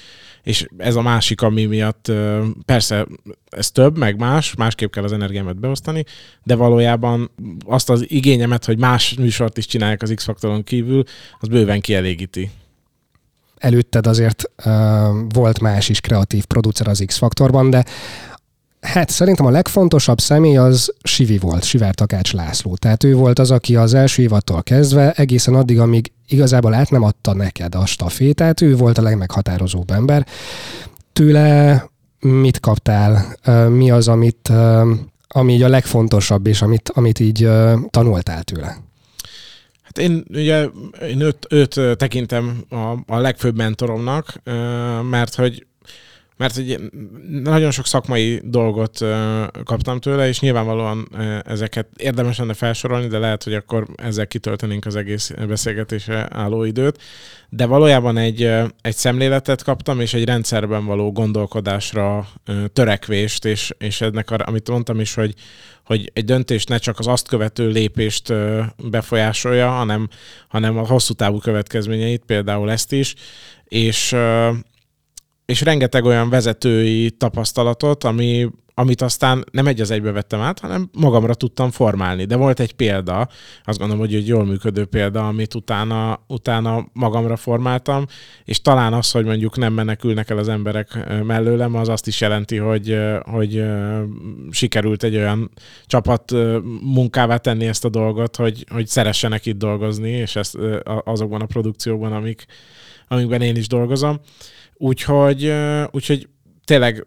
[0.42, 3.06] és ez a másik, ami miatt ö, persze
[3.50, 6.04] ez több, meg más, másképp kell az energiámat beosztani,
[6.42, 7.30] de valójában
[7.64, 11.02] azt az igényemet, hogy más műsort is csinálják az X-faktoron kívül,
[11.40, 12.50] az bőven kielégíti
[13.56, 14.72] előtted azért uh,
[15.28, 17.84] volt más is kreatív producer az X-faktorban, de
[18.86, 22.76] Hát szerintem a legfontosabb személy az Sivi volt, Sivár Takács László.
[22.76, 27.02] Tehát ő volt az, aki az első évattól kezdve egészen addig, amíg igazából át nem
[27.02, 30.26] adta neked a stafétát, ő volt a legmeghatározóbb ember.
[31.12, 31.84] Tőle
[32.20, 33.36] mit kaptál?
[33.68, 34.52] Mi az, amit,
[35.28, 37.48] ami így a legfontosabb, és amit, amit így
[37.90, 38.76] tanultál tőle?
[39.82, 40.66] Hát én ugye
[41.08, 44.40] én őt, őt tekintem a, a legfőbb mentoromnak,
[45.10, 45.66] mert hogy
[46.36, 46.78] mert ugye
[47.28, 49.04] nagyon sok szakmai dolgot
[49.64, 51.08] kaptam tőle, és nyilvánvalóan
[51.44, 57.02] ezeket érdemes lenne felsorolni, de lehet, hogy akkor ezzel kitöltenénk az egész beszélgetésre álló időt.
[57.48, 58.42] De valójában egy,
[58.80, 62.28] egy szemléletet kaptam, és egy rendszerben való gondolkodásra
[62.72, 65.34] törekvést, és, és ennek, amit mondtam is, hogy,
[65.84, 68.32] hogy egy döntés ne csak az azt követő lépést
[68.90, 70.08] befolyásolja, hanem,
[70.48, 73.14] hanem a hosszú távú következményeit, például ezt is,
[73.64, 74.16] és
[75.46, 80.90] és rengeteg olyan vezetői tapasztalatot, ami, amit aztán nem egy az egybe vettem át, hanem
[80.92, 82.24] magamra tudtam formálni.
[82.24, 83.28] De volt egy példa,
[83.64, 88.06] azt gondolom, hogy egy jól működő példa, amit utána, utána magamra formáltam,
[88.44, 92.56] és talán az, hogy mondjuk nem menekülnek el az emberek mellőlem, az azt is jelenti,
[92.56, 93.64] hogy, hogy
[94.50, 95.50] sikerült egy olyan
[95.86, 96.32] csapat
[96.80, 100.58] munkává tenni ezt a dolgot, hogy, hogy szeressenek itt dolgozni, és ezt
[101.04, 102.46] azokban a produkciókban, amik,
[103.08, 104.20] amikben én is dolgozom.
[104.78, 105.52] Úgyhogy,
[105.90, 106.28] úgyhogy
[106.64, 107.06] tényleg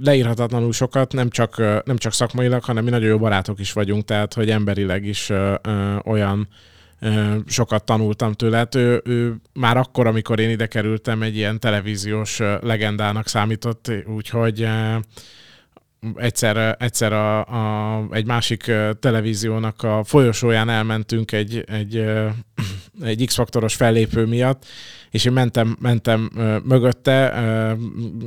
[0.00, 4.34] leírhatatlanul sokat, nem csak, nem csak szakmailag, hanem mi nagyon jó barátok is vagyunk, tehát
[4.34, 5.32] hogy emberileg is
[6.04, 6.48] olyan
[7.46, 8.56] sokat tanultam tőle.
[8.56, 14.68] Hát ő, ő már akkor, amikor én ide kerültem, egy ilyen televíziós legendának számított, úgyhogy
[16.16, 22.04] egyszer, egyszer a, a, egy másik televíziónak a folyosóján elmentünk egy, egy,
[23.02, 24.64] egy X-faktoros fellépő miatt,
[25.10, 26.30] és én mentem, mentem
[26.64, 27.32] mögötte,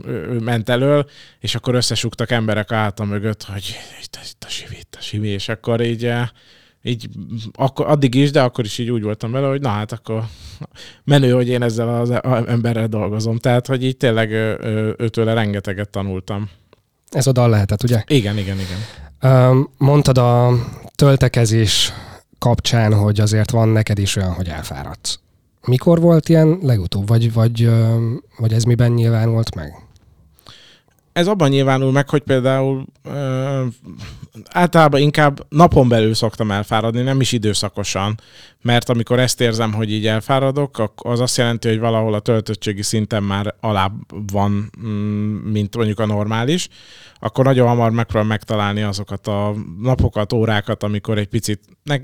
[0.06, 4.96] ő ment elől, és akkor összesugtak emberek a mögött, hogy itt, itt a sivi, itt
[5.00, 6.14] a sivi, és akkor így
[6.88, 7.10] így
[7.54, 10.24] akkor, addig is, de akkor is így úgy voltam vele, hogy na hát akkor
[11.04, 12.10] menő, hogy én ezzel az
[12.48, 13.38] emberrel dolgozom.
[13.38, 14.32] Tehát, hogy így tényleg
[14.98, 16.50] őtőle rengeteget tanultam.
[17.10, 18.04] Ez a dal lehetett, ugye?
[18.08, 19.68] Igen, igen, igen.
[19.78, 20.52] Mondtad a
[20.96, 21.94] töltekezés
[22.40, 25.20] kapcsán, hogy azért van neked is olyan, hogy elfáradsz.
[25.66, 27.70] Mikor volt ilyen legutóbb, vagy, vagy,
[28.38, 29.87] vagy ez miben nyilvánult meg?
[31.18, 33.66] Ez abban nyilvánul meg, hogy például ö,
[34.52, 38.20] általában inkább napon belül szoktam elfáradni, nem is időszakosan,
[38.62, 43.24] mert amikor ezt érzem, hogy így elfáradok, az azt jelenti, hogy valahol a töltöttségi szinten
[43.24, 43.94] már alább
[44.32, 46.68] van, mm, mint mondjuk a normális,
[47.20, 51.60] akkor nagyon hamar megpróbálom megtalálni azokat a napokat, órákat, amikor egy picit,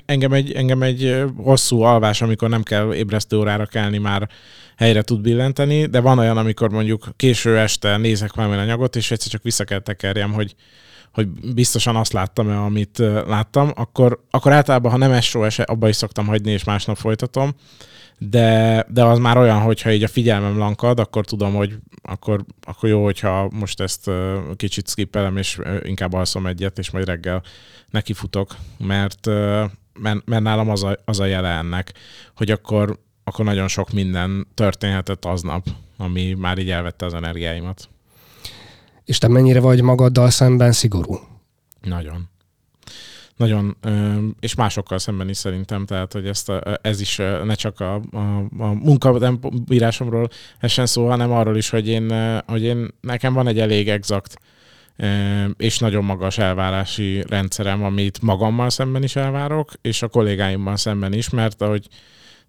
[0.05, 4.29] engem egy, engem egy hosszú alvás, amikor nem kell ébresztő órára kelni, már
[4.77, 9.31] helyre tud billenteni, de van olyan, amikor mondjuk késő este nézek valami anyagot, és egyszer
[9.31, 10.55] csak vissza kell tekerjem, hogy
[11.13, 16.27] hogy biztosan azt láttam-e, amit láttam, akkor, akkor általában, ha nem eső, abba is szoktam
[16.27, 17.55] hagyni, és másnap folytatom.
[18.17, 22.89] De, de az már olyan, hogyha így a figyelmem lankad, akkor tudom, hogy akkor, akkor
[22.89, 24.11] jó, hogyha most ezt
[24.55, 27.43] kicsit skippelem, és inkább alszom egyet, és majd reggel
[27.89, 29.25] nekifutok, mert,
[29.99, 31.93] mert, mert nálam az a, az a jele ennek,
[32.35, 37.89] hogy akkor, akkor nagyon sok minden történhetett aznap, ami már így elvette az energiáimat.
[39.05, 41.19] És te mennyire vagy magaddal szemben szigorú?
[41.81, 42.31] Nagyon
[43.37, 43.77] nagyon,
[44.39, 48.45] és másokkal szemben is szerintem, tehát hogy ezt a, ez is ne csak a, a,
[48.57, 53.89] a munkabírásomról essen szó, hanem arról is, hogy én, hogy én nekem van egy elég
[53.89, 54.37] exakt
[55.57, 61.29] és nagyon magas elvárási rendszerem, amit magammal szemben is elvárok, és a kollégáimmal szemben is,
[61.29, 61.87] mert ahogy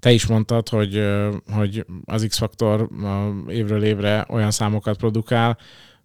[0.05, 1.07] te is mondtad, hogy,
[1.53, 2.89] hogy az X-faktor
[3.49, 5.59] évről évre olyan számokat produkál,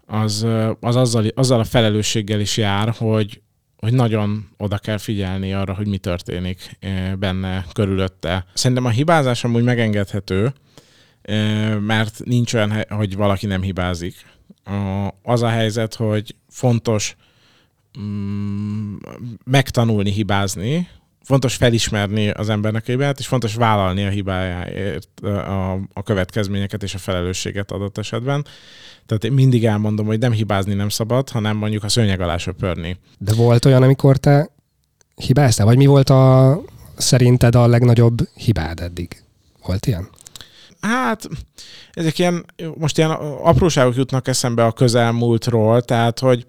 [0.06, 0.48] az,
[0.80, 3.42] az azzal, azzal a felelősséggel is jár, hogy,
[3.78, 6.78] hogy nagyon oda kell figyelni arra, hogy mi történik
[7.18, 8.46] benne, körülötte.
[8.54, 10.54] Szerintem a hibázás amúgy megengedhető,
[11.80, 14.16] mert nincs olyan, hogy valaki nem hibázik.
[15.24, 17.16] Az a helyzet, hogy fontos
[18.00, 18.96] mm,
[19.44, 20.88] megtanulni hibázni,
[21.24, 26.94] fontos felismerni az embernek a hibáját, és fontos vállalni a hibájáért a, a következményeket és
[26.94, 28.46] a felelősséget adott esetben.
[29.06, 32.98] Tehát én mindig elmondom, hogy nem hibázni nem szabad, hanem mondjuk a szőnyeg alá söpörni.
[33.18, 34.50] De volt olyan, amikor te
[35.16, 35.66] hibáztál?
[35.66, 36.62] Vagy mi volt a
[36.98, 39.24] szerinted a legnagyobb hibád eddig?
[39.66, 40.10] Volt ilyen?
[40.82, 41.30] Hát,
[41.92, 46.46] ezek ilyen, most ilyen apróságok jutnak eszembe a közelmúltról, tehát, hogy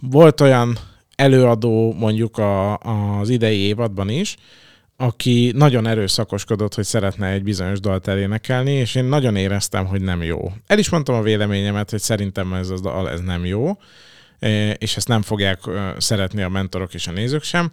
[0.00, 0.78] volt olyan
[1.16, 4.36] előadó mondjuk a, az idei évadban is,
[4.96, 10.22] aki nagyon erőszakoskodott, hogy szeretne egy bizonyos dalt elénekelni, és én nagyon éreztem, hogy nem
[10.22, 10.52] jó.
[10.66, 13.78] El is mondtam a véleményemet, hogy szerintem ez az dal ez nem jó,
[14.78, 15.60] és ezt nem fogják
[15.98, 17.70] szeretni a mentorok és a nézők sem,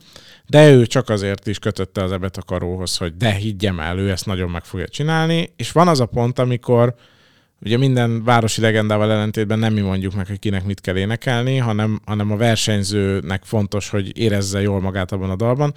[0.47, 4.09] de ő csak azért is kötötte az ebet a karóhoz, hogy de higgyem el, ő
[4.09, 6.95] ezt nagyon meg fogja csinálni, és van az a pont, amikor
[7.65, 12.01] Ugye minden városi legendával ellentétben nem mi mondjuk meg, hogy kinek mit kell énekelni, hanem,
[12.05, 15.73] hanem a versenyzőnek fontos, hogy érezze jól magát abban a dalban.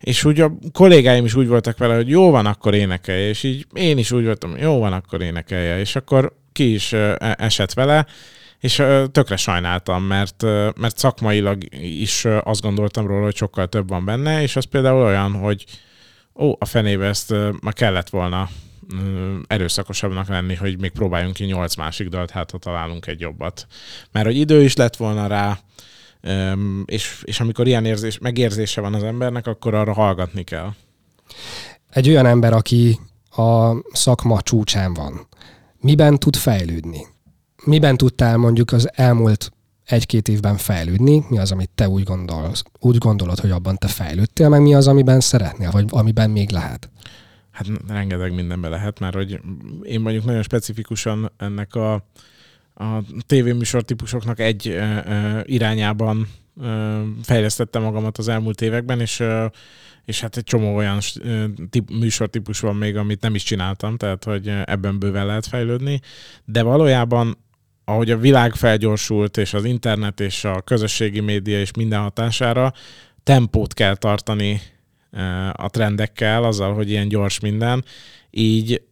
[0.00, 3.66] És úgy a kollégáim is úgy voltak vele, hogy jó van, akkor énekelje, és így
[3.72, 8.06] én is úgy voltam, jó van, akkor énekelje, és akkor ki is e, esett vele,
[8.60, 10.42] és tökre sajnáltam, mert,
[10.76, 15.32] mert szakmailag is azt gondoltam róla, hogy sokkal több van benne, és az például olyan,
[15.32, 15.64] hogy
[16.34, 18.48] ó, a fenébe ezt már kellett volna
[19.46, 23.66] erőszakosabbnak lenni, hogy még próbáljunk ki nyolc másik dalt, hát ha találunk egy jobbat.
[24.12, 25.58] Mert hogy idő is lett volna rá,
[26.84, 30.70] és, és amikor ilyen érzés, megérzése van az embernek, akkor arra hallgatni kell.
[31.90, 32.98] Egy olyan ember, aki
[33.30, 35.28] a szakma csúcsán van,
[35.80, 37.06] miben tud fejlődni?
[37.64, 39.52] Miben tudtál mondjuk az elmúlt
[39.84, 41.24] egy-két évben fejlődni?
[41.28, 44.86] Mi az, amit te úgy gondolsz, úgy gondolod, hogy abban te fejlődtél, meg mi az,
[44.86, 46.90] amiben szeretnél, vagy amiben még lehet?
[47.58, 49.40] Hát rengeteg mindenbe lehet, mert hogy
[49.82, 51.92] én mondjuk nagyon specifikusan ennek a,
[52.74, 56.28] a tévéműsor típusoknak egy ö, ö, irányában
[56.60, 59.46] ö, fejlesztettem magamat az elmúlt években, és ö,
[60.04, 60.98] és hát egy csomó olyan
[61.70, 66.00] tip, műsortípus van még, amit nem is csináltam, tehát hogy ebben bőven lehet fejlődni,
[66.44, 67.38] de valójában
[67.84, 72.72] ahogy a világ felgyorsult, és az internet és a közösségi média és minden hatására
[73.22, 74.60] tempót kell tartani
[75.52, 77.84] a trendekkel, azzal, hogy ilyen gyors minden,
[78.30, 78.82] így,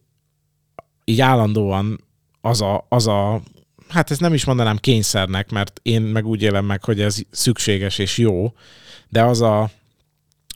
[1.05, 2.03] így állandóan
[2.41, 3.41] az a, az a,
[3.87, 7.97] hát ezt nem is mondanám kényszernek, mert én meg úgy élem meg, hogy ez szükséges
[7.97, 8.53] és jó,
[9.09, 9.69] de az a,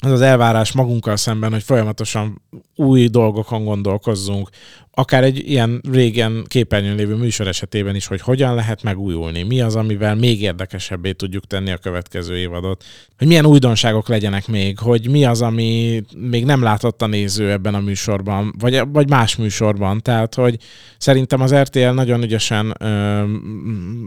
[0.03, 2.41] az az elvárás magunkkal szemben, hogy folyamatosan
[2.75, 4.49] új dolgokon gondolkozzunk,
[4.93, 9.75] akár egy ilyen régen képernyőn lévő műsor esetében is, hogy hogyan lehet megújulni, mi az,
[9.75, 12.83] amivel még érdekesebbé tudjuk tenni a következő évadot,
[13.17, 17.75] hogy milyen újdonságok legyenek még, hogy mi az, ami még nem látott a néző ebben
[17.75, 20.01] a műsorban, vagy, vagy más műsorban.
[20.01, 20.57] Tehát, hogy
[20.97, 23.23] szerintem az RTL nagyon ügyesen ö,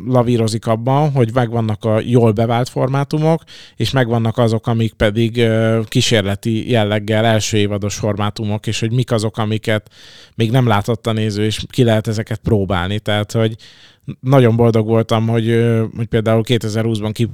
[0.07, 3.43] lavírozik abban, hogy megvannak a jól bevált formátumok,
[3.77, 9.39] és megvannak azok, amik pedig ö, kísérleti jelleggel első évados formátumok, és hogy mik azok,
[9.39, 9.91] amiket
[10.35, 12.99] még nem látott a néző, és ki lehet ezeket próbálni.
[12.99, 13.57] Tehát, hogy
[14.21, 15.65] nagyon boldog voltam, hogy,
[15.97, 17.31] hogy például 2020-ban kip,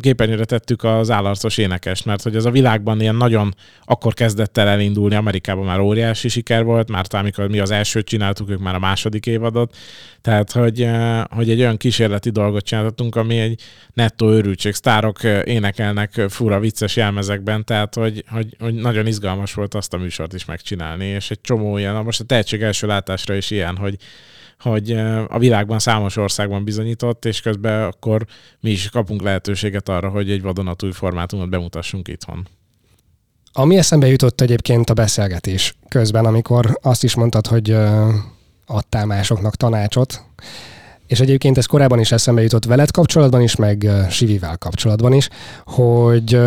[0.00, 4.68] képernyőre tettük az állarcos énekest, mert hogy ez a világban ilyen nagyon akkor kezdett el
[4.68, 8.78] elindulni, Amerikában már óriási siker volt, már amikor mi az elsőt csináltuk, ők már a
[8.78, 9.76] második évadot,
[10.20, 10.88] tehát hogy,
[11.30, 13.60] hogy egy olyan kísérleti dolgot csináltunk, ami egy
[13.92, 19.94] nettó őrültség, sztárok énekelnek fura vicces jelmezekben, tehát hogy, hogy, hogy nagyon izgalmas volt azt
[19.94, 23.76] a műsort is megcsinálni, és egy csomó ilyen, most a tehetség első látásra is ilyen,
[23.76, 23.96] hogy
[24.58, 24.90] hogy
[25.28, 28.26] a világban számos országban bizonyított, és közben akkor
[28.60, 32.48] mi is kapunk lehetőséget arra, hogy egy vadonatúj formátumot bemutassunk itthon.
[33.52, 37.76] Ami eszembe jutott egyébként a beszélgetés közben, amikor azt is mondtad, hogy
[38.66, 40.24] adtál másoknak tanácsot,
[41.06, 45.28] és egyébként ez korábban is eszembe jutott veled kapcsolatban is, meg Sivivel kapcsolatban is,
[45.64, 46.38] hogy,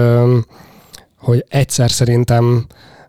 [1.18, 2.66] hogy egyszer szerintem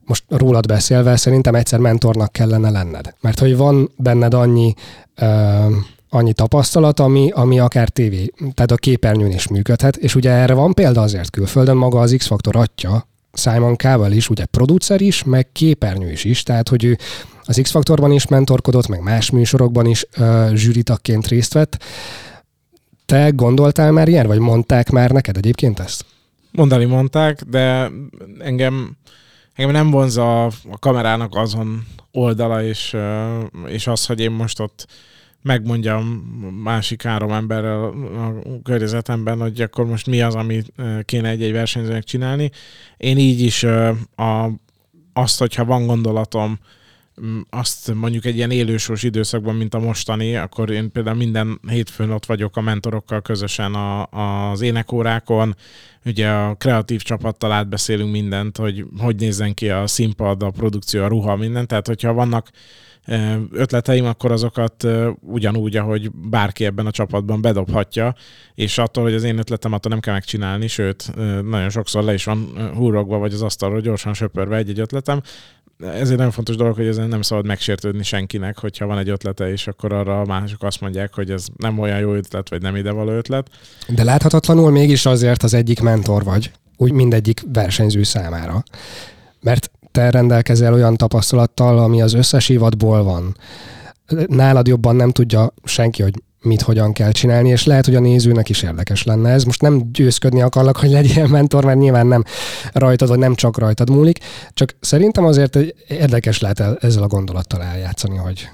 [0.08, 3.14] most rólad beszélve, szerintem egyszer mentornak kellene lenned.
[3.20, 4.74] Mert hogy van benned annyi,
[5.20, 5.72] uh,
[6.08, 10.72] annyi tapasztalat, ami, ami akár tévé, tehát a képernyőn is működhet, és ugye erre van
[10.72, 16.10] példa azért külföldön, maga az X-Faktor atya, Simon Cowell is, ugye producer is, meg képernyő
[16.10, 16.98] is is, tehát hogy ő
[17.42, 21.84] az X-Faktorban is mentorkodott, meg más műsorokban is uh, zsűritakként részt vett.
[23.06, 26.04] Te gondoltál már ilyen, vagy mondták már neked egyébként ezt?
[26.52, 27.90] Mondani mondták, de
[28.38, 28.96] engem
[29.58, 32.96] engem nem vonza a, kamerának azon oldala, és,
[33.66, 34.86] és az, hogy én most ott
[35.42, 36.04] megmondjam
[36.62, 38.32] másik három emberrel a
[38.62, 40.62] környezetemben, hogy akkor most mi az, ami
[41.02, 42.50] kéne egy-egy versenyzőnek csinálni.
[42.96, 44.50] Én így is a,
[45.12, 46.58] azt, hogyha van gondolatom,
[47.50, 52.26] azt mondjuk egy ilyen élősors időszakban, mint a mostani, akkor én például minden hétfőn ott
[52.26, 54.06] vagyok a mentorokkal közösen a,
[54.50, 55.56] az énekórákon,
[56.04, 61.08] ugye a kreatív csapattal átbeszélünk mindent, hogy hogy nézzen ki a színpad, a produkció, a
[61.08, 61.66] ruha, minden.
[61.66, 62.50] Tehát, hogyha vannak
[63.52, 64.86] ötleteim, akkor azokat
[65.20, 68.14] ugyanúgy, ahogy bárki ebben a csapatban bedobhatja,
[68.54, 72.24] és attól, hogy az én ötletem, attól nem kell megcsinálni, sőt, nagyon sokszor le is
[72.24, 75.22] van húrogva, vagy az asztalról gyorsan söpörve egy-egy ötletem,
[75.78, 79.50] ez egy nagyon fontos dolog, hogy ezen nem szabad megsértődni senkinek, hogyha van egy ötlete,
[79.50, 83.10] és akkor arra mások azt mondják, hogy ez nem olyan jó ötlet, vagy nem idevaló
[83.10, 83.48] ötlet.
[83.88, 88.62] De láthatatlanul mégis azért az egyik mentor vagy, úgy mindegyik versenyző számára.
[89.40, 93.36] Mert te rendelkezel olyan tapasztalattal, ami az összes évadból van.
[94.26, 98.48] Nálad jobban nem tudja senki, hogy mit hogyan kell csinálni, és lehet, hogy a nézőnek
[98.48, 99.44] is érdekes lenne ez.
[99.44, 102.24] Most nem győzködni akarlak, hogy legyél mentor, mert nyilván nem
[102.72, 104.18] rajtad, vagy nem csak rajtad múlik,
[104.54, 105.56] csak szerintem azért
[105.88, 108.48] érdekes lehet ezzel a gondolattal eljátszani, hogy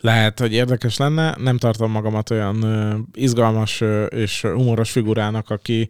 [0.00, 1.36] lehet, hogy érdekes lenne.
[1.38, 5.88] Nem tartom magamat olyan uh, izgalmas uh, és humoros figurának, aki,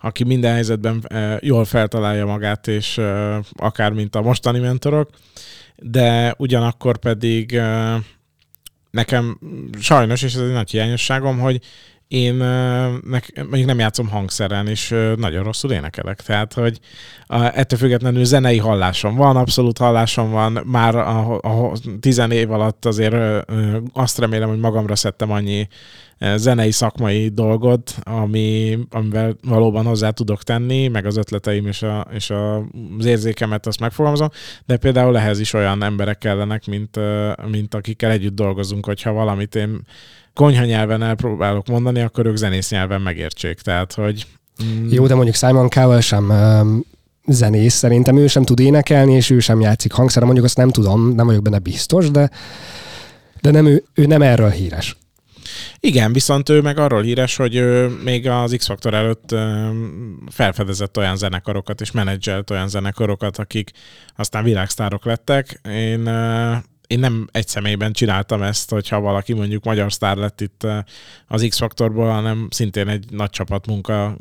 [0.00, 5.10] aki minden helyzetben uh, jól feltalálja magát, és uh, akár mint a mostani mentorok,
[5.76, 8.04] de ugyanakkor pedig uh,
[8.90, 9.38] nekem
[9.80, 11.60] sajnos, és ez egy nagy hiányosságom, hogy
[12.10, 12.34] én
[13.04, 16.22] nek, mondjuk nem játszom hangszeren, és nagyon rosszul énekelek.
[16.22, 16.80] Tehát, hogy
[17.28, 20.62] ettől függetlenül zenei hallásom van, abszolút hallásom van.
[20.64, 23.46] Már a, a tizen év alatt azért
[23.92, 25.68] azt remélem, hogy magamra szedtem annyi
[26.36, 32.30] zenei szakmai dolgot, ami, amivel valóban hozzá tudok tenni, meg az ötleteim és, a, és
[32.30, 32.56] a,
[32.98, 34.28] az érzékemet azt megfogalmazom,
[34.66, 36.98] de például ehhez is olyan emberek kellenek, mint,
[37.50, 39.80] mint akikkel együtt dolgozunk, hogyha valamit én
[40.40, 43.60] konyha nyelven elpróbálok mondani, akkor ők zenész nyelven megértsék.
[43.60, 44.26] Tehát, hogy...
[44.64, 44.88] Mm.
[44.90, 46.84] Jó, de mondjuk Simon Cowell sem um,
[47.26, 51.14] zenész, szerintem ő sem tud énekelni, és ő sem játszik hangszerre, mondjuk azt nem tudom,
[51.14, 52.30] nem vagyok benne biztos, de,
[53.40, 54.96] de nem, ő, ő nem erről híres.
[55.80, 59.34] Igen, viszont ő meg arról híres, hogy ő még az X-Factor előtt
[60.28, 63.70] felfedezett olyan zenekarokat, és menedzselt olyan zenekarokat, akik
[64.16, 65.60] aztán világsztárok lettek.
[65.70, 66.08] Én
[66.90, 70.66] én nem egy személyben csináltam ezt, hogyha valaki mondjuk magyar sztár lett itt
[71.26, 74.16] az X-faktorból, hanem szintén egy nagy csapatmunka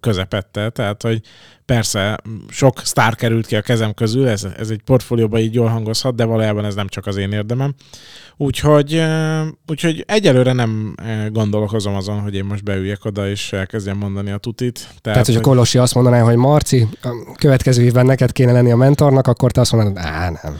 [0.00, 0.70] közepette.
[0.70, 1.20] Tehát, hogy
[1.64, 2.18] persze
[2.48, 6.24] sok sztár került ki a kezem közül, ez, ez egy portfólióban így jól hangozhat, de
[6.24, 7.74] valójában ez nem csak az én érdemem.
[8.36, 9.02] Úgyhogy,
[9.66, 10.94] úgyhogy egyelőre nem
[11.32, 14.78] gondolkozom azon, hogy én most beüljek oda és elkezdjem mondani a tutit.
[14.78, 18.70] Tehát, Tehát hogy a Kolosi azt mondaná, hogy Marci, a következő évben neked kéne lenni
[18.70, 20.58] a mentornak, akkor te azt mondanád, á, nem.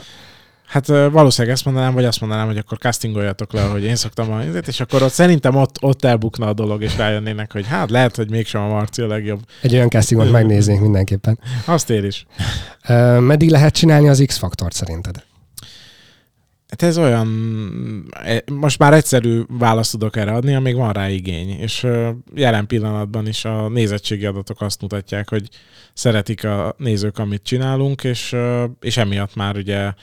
[0.71, 4.41] Hát valószínűleg ezt mondanám, vagy azt mondanám, hogy akkor castingoljatok le, hogy én szoktam a
[4.67, 8.29] és akkor ott szerintem ott, ott elbukna a dolog, és rájönnének, hogy hát lehet, hogy
[8.29, 9.39] mégsem a Marci a legjobb.
[9.61, 11.39] Egy olyan castingot megnéznék mindenképpen.
[11.65, 12.25] Azt én is.
[13.19, 15.23] Meddig lehet csinálni az X-faktort szerinted?
[16.67, 17.27] Hát ez olyan,
[18.23, 21.87] e, most már egyszerű választ tudok erre adni, amíg van rá igény, és
[22.33, 25.49] jelen pillanatban is a nézettségi adatok azt mutatják, hogy
[25.93, 28.35] szeretik a nézők, amit csinálunk, és,
[28.79, 29.93] és emiatt már ugye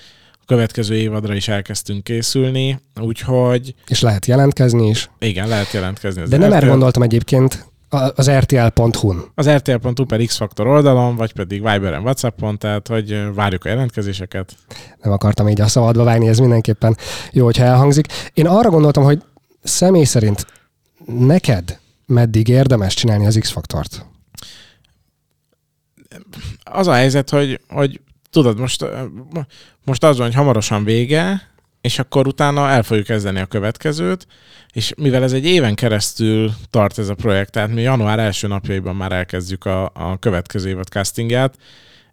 [0.48, 3.74] következő évadra is elkezdtünk készülni, úgyhogy...
[3.86, 5.10] És lehet jelentkezni is.
[5.18, 6.22] Igen, lehet jelentkezni.
[6.22, 9.24] De nem erre gondoltam egyébként, az rtl.hu-n.
[9.34, 14.56] Az rtl.hu per X-Faktor oldalon, vagy pedig Viberen, Whatsappon, tehát hogy várjuk a jelentkezéseket.
[15.02, 16.96] Nem akartam így a szabadba vágni, ez mindenképpen
[17.32, 18.06] jó, hogyha elhangzik.
[18.34, 19.22] Én arra gondoltam, hogy
[19.62, 20.46] személy szerint
[21.06, 24.06] neked meddig érdemes csinálni az X-faktort?
[26.64, 28.00] Az a helyzet, hogy, hogy
[28.30, 28.84] tudod, most,
[29.84, 31.48] most az van, hogy hamarosan vége,
[31.80, 34.26] és akkor utána el fogjuk kezdeni a következőt,
[34.72, 38.96] és mivel ez egy éven keresztül tart ez a projekt, tehát mi január első napjaiban
[38.96, 41.56] már elkezdjük a, a következő évad castingját,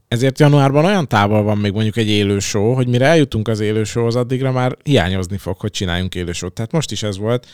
[0.08, 3.84] ezért januárban olyan távol van még mondjuk egy élő show, hogy mire eljutunk az élő
[3.84, 7.48] showhoz, addigra már hiányozni fog, hogy csináljunk élő show Tehát most is ez volt,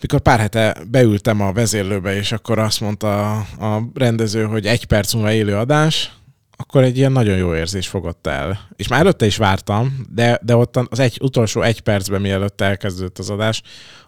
[0.00, 4.84] mikor pár hete beültem a vezérlőbe, és akkor azt mondta a, a rendező, hogy egy
[4.84, 6.12] perc múlva élő adás,
[6.60, 8.68] akkor egy ilyen nagyon jó érzés fogott el.
[8.76, 13.18] És már előtte is vártam, de, de ott az egy, utolsó egy percben, mielőtt elkezdődött
[13.18, 13.62] az adás,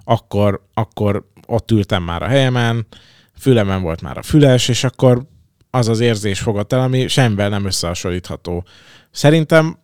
[0.05, 2.87] akkor, akkor ott ültem már a helyemen,
[3.39, 5.23] fülemen volt már a füles, és akkor
[5.71, 8.65] az az érzés fogott el, ami semmivel nem összehasonlítható.
[9.11, 9.79] Szerintem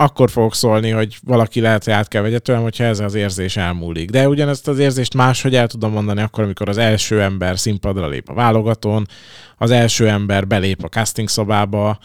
[0.00, 3.56] akkor fogok szólni, hogy valaki lehet, hogy át kell vegye tőlem, hogyha ez az érzés
[3.56, 4.10] elmúlik.
[4.10, 8.28] De ugyanezt az érzést máshogy el tudom mondani akkor, amikor az első ember színpadra lép
[8.28, 9.06] a válogatón,
[9.56, 11.98] az első ember belép a casting szobába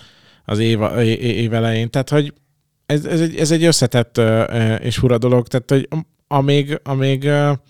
[0.45, 0.79] az év,
[1.19, 1.89] év elején.
[1.89, 2.33] Tehát, hogy
[2.85, 4.21] ez, ez, egy, ez egy összetett
[4.81, 5.47] és fura dolog.
[5.47, 5.87] Tehát, hogy
[6.27, 7.61] amíg, amíg hát,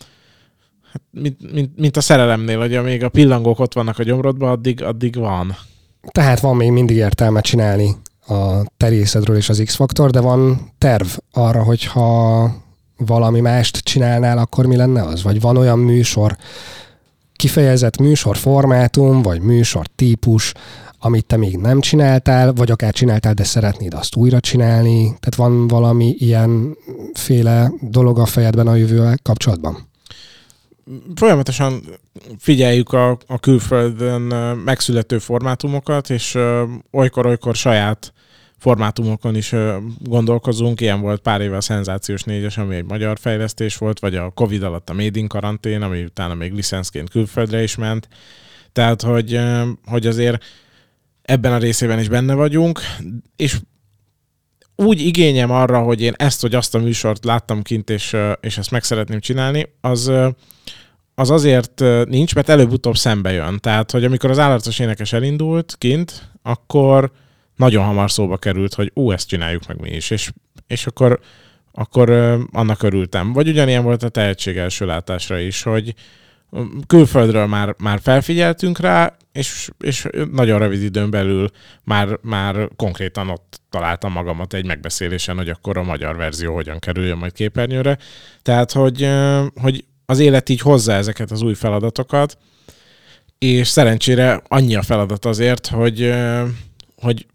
[1.11, 5.15] mint, mint, mint, a szerelemnél, hogy amíg a pillangók ott vannak a gyomrodban, addig, addig
[5.15, 5.55] van.
[6.11, 7.95] Tehát van még mindig értelme csinálni
[8.27, 12.51] a terészedről és az X-faktor, de van terv arra, hogyha
[12.97, 15.23] valami mást csinálnál, akkor mi lenne az?
[15.23, 16.37] Vagy van olyan műsor,
[17.35, 20.53] kifejezett műsor formátum, vagy műsor típus,
[20.99, 25.03] amit te még nem csináltál, vagy akár csináltál, de szeretnéd azt újra csinálni?
[25.03, 26.77] Tehát van valami ilyen
[27.13, 29.87] féle dolog a fejedben a jövővel kapcsolatban?
[31.15, 31.81] Folyamatosan
[32.37, 34.21] figyeljük a, a külföldön
[34.57, 36.37] megszülető formátumokat, és
[36.91, 38.13] olykor-olykor saját
[38.65, 39.55] formátumokon is
[39.99, 40.81] gondolkozunk.
[40.81, 44.63] Ilyen volt pár éve a Szenzációs négyes, ami egy magyar fejlesztés volt, vagy a Covid
[44.63, 48.07] alatt a Made in karantén, ami utána még licenszként külföldre is ment.
[48.71, 49.39] Tehát, hogy,
[49.85, 50.43] hogy azért
[51.21, 52.79] ebben a részében is benne vagyunk,
[53.35, 53.57] és
[54.75, 58.71] úgy igényem arra, hogy én ezt vagy azt a műsort láttam kint, és, és ezt
[58.71, 60.11] meg szeretném csinálni, az,
[61.15, 63.59] az azért nincs, mert előbb-utóbb szembe jön.
[63.59, 67.11] Tehát, hogy amikor az állatos énekes elindult kint, akkor
[67.55, 70.09] nagyon hamar szóba került, hogy ó, ezt csináljuk meg mi is.
[70.09, 70.31] És,
[70.67, 71.19] és akkor,
[71.71, 72.09] akkor
[72.51, 73.33] annak örültem.
[73.33, 75.93] Vagy ugyanilyen volt a tehetség első látásra is, hogy
[76.87, 81.49] külföldről már, már felfigyeltünk rá, és, és nagyon rövid időn belül
[81.83, 87.17] már, már konkrétan ott találtam magamat egy megbeszélésen, hogy akkor a magyar verzió hogyan kerüljön
[87.17, 87.97] majd képernyőre.
[88.41, 89.09] Tehát, hogy,
[89.61, 92.37] hogy az élet így hozza ezeket az új feladatokat,
[93.37, 96.13] és szerencsére annyi a feladat azért, hogy,
[96.95, 97.25] hogy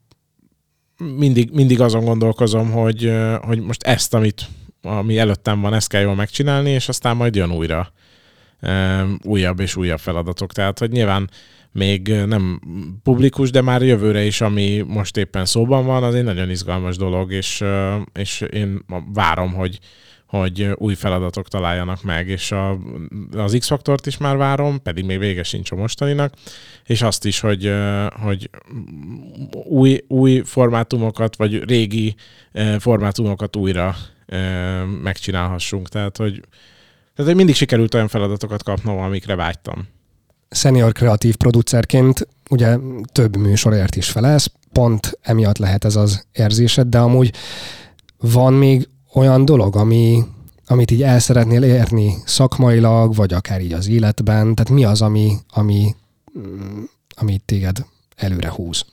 [1.16, 4.42] mindig, mindig azon gondolkozom, hogy, hogy most ezt, amit,
[4.82, 7.92] ami előttem van, ezt kell jól megcsinálni, és aztán majd jön újra
[9.22, 10.52] újabb és újabb feladatok.
[10.52, 11.30] Tehát, hogy nyilván
[11.72, 12.60] még nem
[13.02, 17.32] publikus, de már jövőre is, ami most éppen szóban van, az egy nagyon izgalmas dolog,
[17.32, 17.64] és,
[18.12, 19.78] és én várom, hogy,
[20.30, 22.78] hogy új feladatok találjanak meg, és a,
[23.32, 26.34] az X-faktort is már várom, pedig még vége sincs a mostaninak,
[26.86, 27.72] és azt is, hogy,
[28.22, 28.50] hogy
[29.52, 32.14] új, új formátumokat, vagy régi
[32.78, 33.96] formátumokat újra
[35.02, 35.88] megcsinálhassunk.
[35.88, 36.40] Tehát, hogy,
[37.14, 39.88] tehát, hogy mindig sikerült olyan feladatokat kapnom, amikre vágytam.
[40.50, 42.76] Senior kreatív producerként ugye
[43.12, 47.34] több műsorért is felelsz, pont emiatt lehet ez az érzésed, de amúgy
[48.18, 50.22] van még olyan dolog, ami,
[50.66, 54.54] amit így el szeretnél érni szakmailag, vagy akár így az életben?
[54.54, 55.94] Tehát mi az, ami, ami,
[56.38, 56.82] mm,
[57.16, 57.84] ami téged
[58.16, 58.84] előre húz?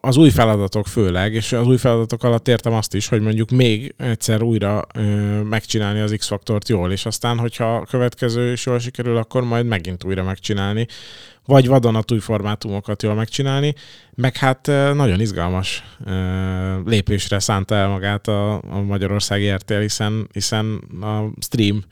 [0.00, 3.94] Az új feladatok főleg, és az új feladatok alatt értem azt is, hogy mondjuk még
[3.96, 5.00] egyszer újra ö,
[5.42, 10.04] megcsinálni az X-faktort jól, és aztán, hogyha a következő is jól sikerül, akkor majd megint
[10.04, 10.86] újra megcsinálni,
[11.44, 13.74] vagy vadonatúj formátumokat jól megcsinálni,
[14.14, 20.74] meg hát nagyon izgalmas ö, lépésre szánta el magát a, a Magyarországi RTL, hiszen, hiszen
[21.00, 21.84] a stream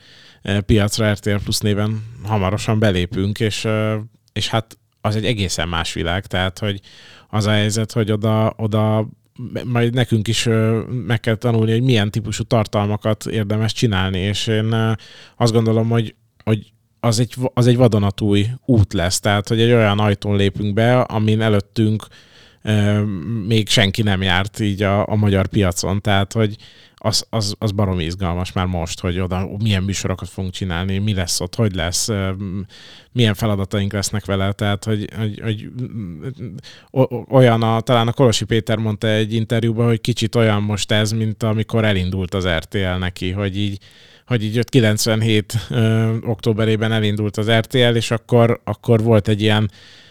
[0.67, 3.69] piacra RTL Plus néven hamarosan belépünk, és,
[4.33, 6.81] és hát az egy egészen más világ, tehát hogy
[7.31, 9.09] az a helyzet, hogy oda, oda
[9.65, 10.49] majd nekünk is
[11.07, 14.97] meg kell tanulni, hogy milyen típusú tartalmakat érdemes csinálni, és én
[15.37, 19.99] azt gondolom, hogy, hogy az egy, az egy vadonatúj út lesz, tehát hogy egy olyan
[19.99, 22.07] ajtón lépünk be, amin előttünk
[23.47, 26.57] még senki nem járt így a, a magyar piacon, tehát hogy
[27.05, 31.41] az, az, az barom izgalmas már most, hogy oda milyen műsorokat fogunk csinálni, mi lesz
[31.41, 32.09] ott, hogy lesz,
[33.13, 35.71] milyen feladataink lesznek vele, tehát hogy, hogy, hogy
[37.29, 41.43] olyan, a, talán a Kolosi Péter mondta egy interjúban, hogy kicsit olyan most ez, mint
[41.43, 43.79] amikor elindult az RTL neki, hogy így
[44.27, 49.71] hogy így 97 ö, októberében elindult az RTL, és akkor, akkor volt egy ilyen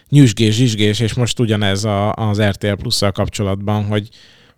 [0.10, 4.10] nyüzsgés, zsizsgés, és most ugyanez a, az RTL plusszal kapcsolatban, hogy,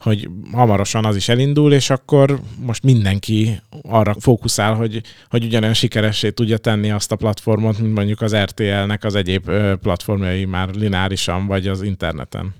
[0.06, 6.30] hogy hamarosan az is elindul, és akkor most mindenki arra fókuszál, hogy, hogy ugyanolyan sikeressé
[6.30, 9.52] tudja tenni azt a platformot, mint mondjuk az RTL-nek az egyéb
[9.82, 12.54] platformjai már lineárisan, vagy az interneten.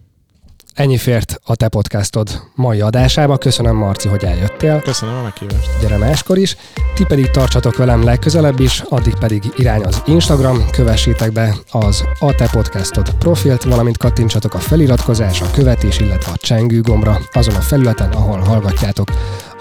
[0.76, 3.38] Ennyi fért a te podcastod mai adásába.
[3.38, 4.82] Köszönöm, Marci, hogy eljöttél.
[4.82, 5.70] Köszönöm a meghívást.
[5.82, 6.58] Gyere máskor is.
[6.96, 12.36] Ti pedig tartsatok velem legközelebb is, addig pedig irány az Instagram, kövessétek be az a
[12.36, 17.62] te podcastod profilt, valamint kattintsatok a feliratkozás, a követés, illetve a csengő gombra azon a
[17.62, 19.12] felületen, ahol hallgatjátok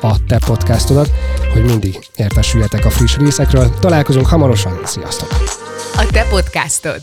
[0.01, 1.11] a te podcastodat,
[1.53, 3.79] hogy mindig értesüljetek a friss részekről.
[3.79, 5.29] Találkozunk hamarosan, sziasztok!
[5.97, 7.01] A te podcastod.